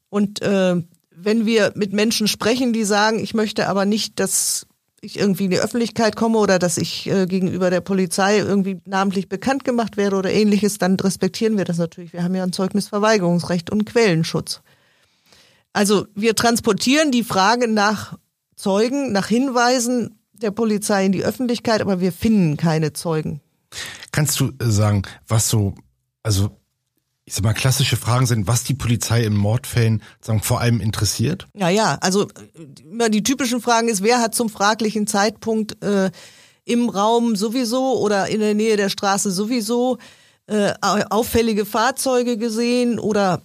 und 0.09 0.41
äh, 0.41 0.75
wenn 1.11 1.45
wir 1.45 1.71
mit 1.75 1.93
Menschen 1.93 2.27
sprechen, 2.27 2.73
die 2.73 2.83
sagen, 2.83 3.19
ich 3.19 3.33
möchte 3.33 3.67
aber 3.67 3.85
nicht, 3.85 4.19
dass 4.19 4.65
ich 5.01 5.19
irgendwie 5.19 5.45
in 5.45 5.51
die 5.51 5.59
Öffentlichkeit 5.59 6.15
komme 6.15 6.37
oder 6.37 6.59
dass 6.59 6.77
ich 6.77 7.07
äh, 7.07 7.25
gegenüber 7.25 7.69
der 7.69 7.81
Polizei 7.81 8.39
irgendwie 8.39 8.81
namentlich 8.85 9.29
bekannt 9.29 9.63
gemacht 9.63 9.97
werde 9.97 10.15
oder 10.15 10.31
ähnliches, 10.31 10.77
dann 10.77 10.95
respektieren 10.95 11.57
wir 11.57 11.65
das 11.65 11.77
natürlich. 11.77 12.13
Wir 12.13 12.23
haben 12.23 12.35
ja 12.35 12.43
ein 12.43 12.53
Zeugnisverweigerungsrecht 12.53 13.69
und 13.69 13.85
Quellenschutz. 13.85 14.61
Also 15.73 16.07
wir 16.15 16.35
transportieren 16.35 17.11
die 17.11 17.23
Frage 17.23 17.67
nach 17.67 18.17
Zeugen, 18.55 19.11
nach 19.11 19.27
Hinweisen 19.27 20.19
der 20.33 20.51
Polizei 20.51 21.05
in 21.05 21.11
die 21.11 21.23
Öffentlichkeit, 21.23 21.81
aber 21.81 21.99
wir 21.99 22.11
finden 22.11 22.57
keine 22.57 22.93
Zeugen. 22.93 23.41
Kannst 24.11 24.39
du 24.39 24.51
sagen, 24.59 25.03
was 25.27 25.49
so, 25.49 25.75
also 26.23 26.58
ich 27.29 27.35
sag 27.35 27.43
mal, 27.43 27.53
klassische 27.53 27.95
Fragen 27.95 28.25
sind, 28.25 28.47
was 28.47 28.63
die 28.63 28.73
Polizei 28.73 29.23
in 29.23 29.35
Mordfällen 29.35 30.01
sagen, 30.19 30.41
vor 30.41 30.61
allem 30.61 30.81
interessiert? 30.81 31.45
Ja, 31.53 31.69
ja, 31.69 31.95
also 32.01 32.27
immer 32.83 33.09
die 33.09 33.21
typischen 33.21 33.61
Fragen 33.61 33.87
ist, 33.87 34.01
wer 34.01 34.19
hat 34.19 34.33
zum 34.33 34.49
fraglichen 34.49 35.05
Zeitpunkt 35.05 35.79
äh, 35.83 36.09
im 36.65 36.89
Raum 36.89 37.35
sowieso 37.35 37.99
oder 37.99 38.29
in 38.29 38.39
der 38.39 38.55
Nähe 38.55 38.77
der 38.77 38.89
Straße 38.89 39.29
sowieso 39.29 39.99
äh, 40.47 40.73
auffällige 40.81 41.67
Fahrzeuge 41.67 42.35
gesehen 42.35 42.97
oder 42.97 43.43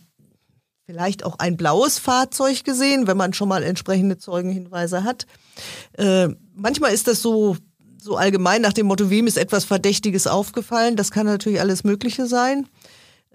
vielleicht 0.86 1.22
auch 1.22 1.38
ein 1.38 1.58
blaues 1.58 1.98
Fahrzeug 1.98 2.64
gesehen, 2.64 3.06
wenn 3.06 3.18
man 3.18 3.34
schon 3.34 3.50
mal 3.50 3.62
entsprechende 3.62 4.16
Zeugenhinweise 4.16 5.04
hat. 5.04 5.26
Äh, 5.98 6.28
manchmal 6.54 6.94
ist 6.94 7.06
das 7.06 7.20
so 7.20 7.58
so 8.04 8.16
allgemein 8.16 8.60
nach 8.60 8.74
dem 8.74 8.86
Motto, 8.86 9.08
wem 9.08 9.26
ist 9.26 9.38
etwas 9.38 9.64
Verdächtiges 9.64 10.26
aufgefallen? 10.26 10.94
Das 10.94 11.10
kann 11.10 11.24
natürlich 11.24 11.60
alles 11.60 11.84
Mögliche 11.84 12.26
sein. 12.26 12.66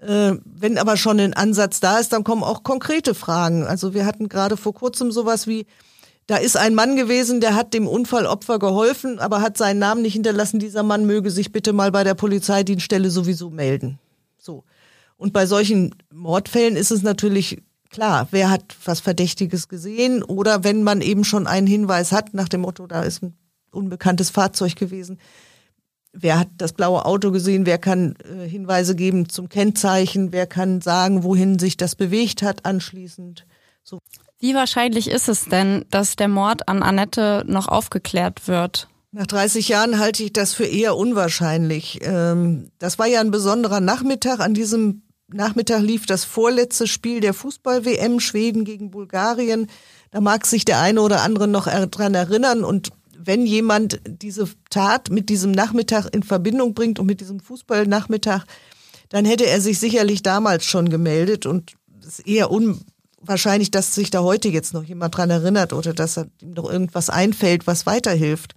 Äh, 0.00 0.36
wenn 0.44 0.78
aber 0.78 0.96
schon 0.96 1.20
ein 1.20 1.34
Ansatz 1.34 1.80
da 1.80 1.98
ist, 1.98 2.12
dann 2.12 2.24
kommen 2.24 2.42
auch 2.42 2.62
konkrete 2.62 3.14
Fragen. 3.14 3.64
Also 3.64 3.92
wir 3.92 4.06
hatten 4.06 4.28
gerade 4.28 4.56
vor 4.56 4.74
kurzem 4.74 5.12
sowas 5.12 5.46
wie, 5.46 5.66
da 6.26 6.36
ist 6.36 6.56
ein 6.56 6.74
Mann 6.74 6.96
gewesen, 6.96 7.40
der 7.40 7.54
hat 7.54 7.74
dem 7.74 7.86
Unfallopfer 7.86 8.58
geholfen, 8.58 9.18
aber 9.18 9.42
hat 9.42 9.58
seinen 9.58 9.78
Namen 9.78 10.02
nicht 10.02 10.14
hinterlassen. 10.14 10.58
Dieser 10.58 10.82
Mann 10.82 11.04
möge 11.04 11.30
sich 11.30 11.52
bitte 11.52 11.72
mal 11.72 11.92
bei 11.92 12.04
der 12.04 12.14
Polizeidienststelle 12.14 13.10
sowieso 13.10 13.50
melden. 13.50 13.98
So. 14.38 14.64
Und 15.16 15.34
bei 15.34 15.44
solchen 15.44 15.94
Mordfällen 16.10 16.76
ist 16.76 16.90
es 16.90 17.02
natürlich 17.02 17.62
klar, 17.90 18.28
wer 18.30 18.48
hat 18.48 18.76
was 18.84 19.00
Verdächtiges 19.00 19.68
gesehen 19.68 20.22
oder 20.22 20.64
wenn 20.64 20.82
man 20.82 21.02
eben 21.02 21.24
schon 21.24 21.46
einen 21.46 21.66
Hinweis 21.66 22.12
hat 22.12 22.32
nach 22.32 22.48
dem 22.48 22.62
Motto, 22.62 22.86
da 22.86 23.02
ist 23.02 23.22
ein 23.22 23.34
unbekanntes 23.70 24.30
Fahrzeug 24.30 24.76
gewesen, 24.76 25.18
wer 26.12 26.38
hat 26.38 26.48
das 26.58 26.72
blaue 26.72 27.04
Auto 27.04 27.30
gesehen, 27.30 27.66
wer 27.66 27.78
kann 27.78 28.16
äh, 28.24 28.48
Hinweise 28.48 28.94
geben 28.94 29.28
zum 29.28 29.48
Kennzeichen, 29.48 30.32
wer 30.32 30.46
kann 30.46 30.80
sagen, 30.80 31.22
wohin 31.22 31.58
sich 31.58 31.76
das 31.76 31.94
bewegt 31.94 32.42
hat 32.42 32.64
anschließend. 32.64 33.46
So. 33.82 33.98
Wie 34.38 34.54
wahrscheinlich 34.54 35.10
ist 35.10 35.28
es 35.28 35.44
denn, 35.44 35.84
dass 35.90 36.16
der 36.16 36.28
Mord 36.28 36.68
an 36.68 36.82
Annette 36.82 37.44
noch 37.46 37.68
aufgeklärt 37.68 38.48
wird? 38.48 38.88
Nach 39.12 39.26
30 39.26 39.68
Jahren 39.68 39.98
halte 39.98 40.22
ich 40.22 40.32
das 40.32 40.54
für 40.54 40.64
eher 40.64 40.96
unwahrscheinlich. 40.96 41.98
Ähm, 42.02 42.70
das 42.78 42.98
war 42.98 43.06
ja 43.06 43.20
ein 43.20 43.32
besonderer 43.32 43.80
Nachmittag. 43.80 44.40
An 44.40 44.54
diesem 44.54 45.02
Nachmittag 45.28 45.82
lief 45.82 46.06
das 46.06 46.24
vorletzte 46.24 46.86
Spiel 46.86 47.20
der 47.20 47.34
Fußball-WM 47.34 48.20
Schweden 48.20 48.64
gegen 48.64 48.90
Bulgarien. 48.90 49.66
Da 50.10 50.20
mag 50.20 50.46
sich 50.46 50.64
der 50.64 50.80
eine 50.80 51.02
oder 51.02 51.22
andere 51.22 51.48
noch 51.48 51.66
dran 51.66 52.14
erinnern 52.14 52.64
und 52.64 52.90
wenn 53.24 53.46
jemand 53.46 54.00
diese 54.06 54.48
Tat 54.70 55.10
mit 55.10 55.28
diesem 55.28 55.52
Nachmittag 55.52 56.06
in 56.14 56.22
Verbindung 56.22 56.74
bringt 56.74 56.98
und 56.98 57.06
mit 57.06 57.20
diesem 57.20 57.40
Fußballnachmittag, 57.40 58.44
dann 59.08 59.24
hätte 59.24 59.46
er 59.46 59.60
sich 59.60 59.78
sicherlich 59.78 60.22
damals 60.22 60.64
schon 60.64 60.88
gemeldet 60.88 61.46
und 61.46 61.74
es 62.00 62.20
ist 62.20 62.26
eher 62.26 62.50
unwahrscheinlich, 62.50 63.70
dass 63.70 63.94
sich 63.94 64.10
da 64.10 64.22
heute 64.22 64.48
jetzt 64.48 64.72
noch 64.72 64.84
jemand 64.84 65.16
dran 65.16 65.30
erinnert 65.30 65.72
oder 65.72 65.92
dass 65.92 66.16
ihm 66.16 66.52
noch 66.54 66.70
irgendwas 66.70 67.10
einfällt, 67.10 67.66
was 67.66 67.86
weiterhilft. 67.86 68.54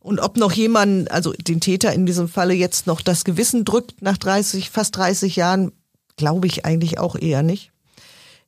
Und 0.00 0.18
ob 0.18 0.38
noch 0.38 0.52
jemand, 0.52 1.10
also 1.10 1.32
den 1.32 1.60
Täter 1.60 1.92
in 1.92 2.06
diesem 2.06 2.28
Falle 2.28 2.54
jetzt 2.54 2.86
noch 2.86 3.02
das 3.02 3.24
Gewissen 3.24 3.66
drückt 3.66 4.00
nach 4.00 4.16
30, 4.16 4.70
fast 4.70 4.96
30 4.96 5.36
Jahren, 5.36 5.72
glaube 6.16 6.46
ich 6.46 6.64
eigentlich 6.64 6.98
auch 6.98 7.16
eher 7.16 7.42
nicht. 7.42 7.70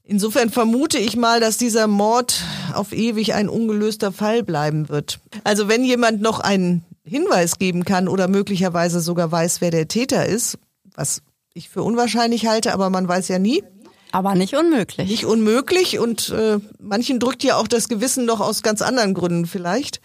Insofern 0.05 0.51
vermute 0.51 0.99
ich 0.99 1.17
mal, 1.17 1.41
dass 1.41 1.59
dieser 1.59 1.87
Mord 1.87 2.43
auf 2.75 2.93
ewig 2.93 3.35
ein 3.35 3.49
ungelöster 3.49 4.13
Fall 4.13 4.43
bleiben 4.43 4.89
wird. 4.89 5.21
Also 5.45 5.69
wenn 5.69 5.85
jemand 5.85 6.21
noch 6.21 6.41
einen 6.41 6.85
Hinweis 7.05 7.59
geben 7.59 7.85
kann 7.85 8.09
oder 8.09 8.29
möglicherweise 8.29 9.01
sogar 9.01 9.31
weiß, 9.31 9.61
wer 9.61 9.71
der 9.71 9.89
Täter 9.89 10.27
ist, 10.27 10.59
was 10.95 11.23
ich 11.55 11.69
für 11.69 11.83
unwahrscheinlich 11.83 12.47
halte, 12.47 12.73
aber 12.73 12.91
man 12.91 13.07
weiß 13.07 13.29
ja 13.29 13.39
nie. 13.39 13.63
Aber 14.11 14.35
nicht 14.35 14.55
unmöglich. 14.55 15.09
Nicht 15.09 15.25
unmöglich 15.25 15.99
und 15.99 16.31
äh, 16.31 16.59
manchen 16.79 17.19
drückt 17.19 17.45
ja 17.45 17.57
auch 17.57 17.69
das 17.69 17.89
Gewissen 17.89 18.27
noch 18.27 18.41
aus 18.41 18.63
ganz 18.63 18.83
anderen 18.83 19.15
Gründen 19.15 19.47
vielleicht. 19.47 20.01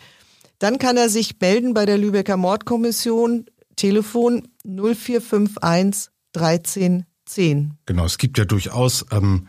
Dann 0.59 0.79
kann 0.79 0.97
er 0.97 1.09
sich 1.09 1.35
melden 1.39 1.73
bei 1.73 1.85
der 1.85 1.97
Lübecker 1.97 2.37
Mordkommission, 2.37 3.45
Telefon 3.75 4.47
0451 4.63 6.11
1310. 6.33 7.73
Genau, 7.85 8.05
es 8.05 8.17
gibt 8.17 8.37
ja 8.37 8.45
durchaus 8.45 9.05
ähm, 9.11 9.47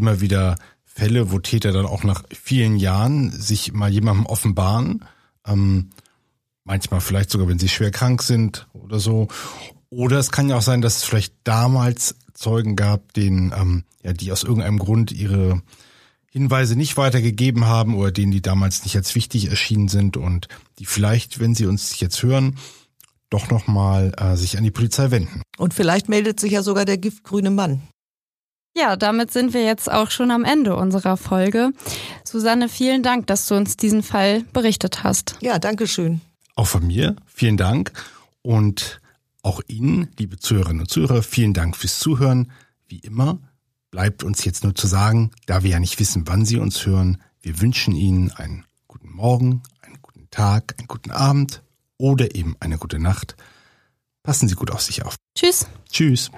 immer 0.00 0.20
wieder 0.20 0.56
Fälle, 0.84 1.30
wo 1.30 1.38
Täter 1.38 1.72
dann 1.72 1.86
auch 1.86 2.02
nach 2.02 2.24
vielen 2.32 2.76
Jahren 2.76 3.30
sich 3.30 3.72
mal 3.72 3.92
jemandem 3.92 4.26
offenbaren. 4.26 5.04
Ähm, 5.46 5.90
manchmal 6.64 7.00
vielleicht 7.00 7.30
sogar, 7.30 7.48
wenn 7.48 7.58
sie 7.58 7.68
schwer 7.68 7.90
krank 7.90 8.22
sind 8.22 8.66
oder 8.72 8.98
so. 8.98 9.28
Oder 9.90 10.18
es 10.18 10.30
kann 10.30 10.48
ja 10.48 10.56
auch 10.56 10.62
sein, 10.62 10.80
dass 10.80 10.98
es 10.98 11.04
vielleicht 11.04 11.34
damals 11.44 12.16
Zeugen 12.34 12.76
gab, 12.76 13.12
denen, 13.12 13.52
ähm, 13.56 13.84
ja, 14.02 14.12
die 14.12 14.32
aus 14.32 14.42
irgendeinem 14.42 14.78
Grund 14.78 15.12
ihre 15.12 15.62
Hinweise 16.30 16.76
nicht 16.76 16.96
weitergegeben 16.96 17.66
haben 17.66 17.94
oder 17.94 18.12
denen 18.12 18.32
die 18.32 18.42
damals 18.42 18.84
nicht 18.84 18.96
als 18.96 19.14
wichtig 19.14 19.50
erschienen 19.50 19.88
sind 19.88 20.16
und 20.16 20.48
die 20.78 20.86
vielleicht, 20.86 21.40
wenn 21.40 21.54
sie 21.54 21.66
uns 21.66 21.98
jetzt 22.00 22.22
hören, 22.22 22.56
doch 23.30 23.50
nochmal 23.50 24.12
äh, 24.16 24.36
sich 24.36 24.56
an 24.56 24.64
die 24.64 24.70
Polizei 24.70 25.10
wenden. 25.10 25.42
Und 25.58 25.74
vielleicht 25.74 26.08
meldet 26.08 26.40
sich 26.40 26.52
ja 26.52 26.62
sogar 26.62 26.84
der 26.84 26.98
giftgrüne 26.98 27.50
Mann. 27.50 27.82
Ja, 28.76 28.96
damit 28.96 29.32
sind 29.32 29.52
wir 29.52 29.64
jetzt 29.64 29.90
auch 29.90 30.10
schon 30.10 30.30
am 30.30 30.44
Ende 30.44 30.76
unserer 30.76 31.16
Folge. 31.16 31.72
Susanne, 32.24 32.68
vielen 32.68 33.02
Dank, 33.02 33.26
dass 33.26 33.46
du 33.46 33.56
uns 33.56 33.76
diesen 33.76 34.02
Fall 34.02 34.42
berichtet 34.52 35.02
hast. 35.02 35.36
Ja, 35.40 35.58
danke 35.58 35.86
schön. 35.86 36.20
Auch 36.54 36.66
von 36.66 36.86
mir, 36.86 37.16
vielen 37.26 37.56
Dank. 37.56 37.92
Und 38.42 39.00
auch 39.42 39.60
Ihnen, 39.66 40.08
liebe 40.18 40.38
Zuhörerinnen 40.38 40.82
und 40.82 40.90
Zuhörer, 40.90 41.22
vielen 41.22 41.52
Dank 41.52 41.76
fürs 41.76 41.98
Zuhören. 41.98 42.52
Wie 42.86 42.98
immer 42.98 43.38
bleibt 43.90 44.22
uns 44.22 44.44
jetzt 44.44 44.62
nur 44.62 44.74
zu 44.74 44.86
sagen, 44.86 45.30
da 45.46 45.62
wir 45.62 45.70
ja 45.70 45.80
nicht 45.80 45.98
wissen, 45.98 46.26
wann 46.26 46.44
Sie 46.44 46.58
uns 46.58 46.86
hören, 46.86 47.20
wir 47.42 47.60
wünschen 47.60 47.94
Ihnen 47.94 48.30
einen 48.30 48.64
guten 48.86 49.10
Morgen, 49.10 49.62
einen 49.82 49.98
guten 50.00 50.28
Tag, 50.30 50.74
einen 50.78 50.86
guten 50.86 51.10
Abend 51.10 51.62
oder 51.96 52.34
eben 52.34 52.56
eine 52.60 52.78
gute 52.78 52.98
Nacht. 52.98 53.36
Passen 54.22 54.48
Sie 54.48 54.54
gut 54.54 54.70
auf 54.70 54.82
sich 54.82 55.04
auf. 55.04 55.16
Tschüss. 55.34 55.66
Tschüss. 55.90 56.30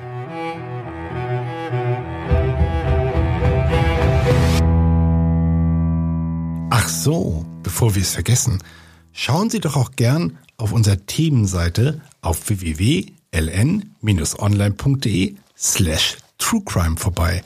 Ach 6.84 6.88
so, 6.88 7.46
bevor 7.62 7.94
wir 7.94 8.02
es 8.02 8.14
vergessen, 8.14 8.58
schauen 9.12 9.50
Sie 9.50 9.60
doch 9.60 9.76
auch 9.76 9.92
gern 9.92 10.36
auf 10.56 10.72
unserer 10.72 11.06
Themenseite 11.06 12.00
auf 12.22 12.48
www.ln-online.de 12.48 15.36
slash 15.56 16.16
truecrime 16.38 16.96
vorbei. 16.96 17.44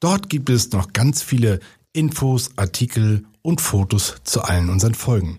Dort 0.00 0.28
gibt 0.28 0.50
es 0.50 0.72
noch 0.72 0.92
ganz 0.92 1.22
viele 1.22 1.60
Infos, 1.92 2.50
Artikel 2.56 3.24
und 3.42 3.60
Fotos 3.60 4.16
zu 4.24 4.42
allen 4.42 4.68
unseren 4.68 4.94
Folgen. 4.94 5.38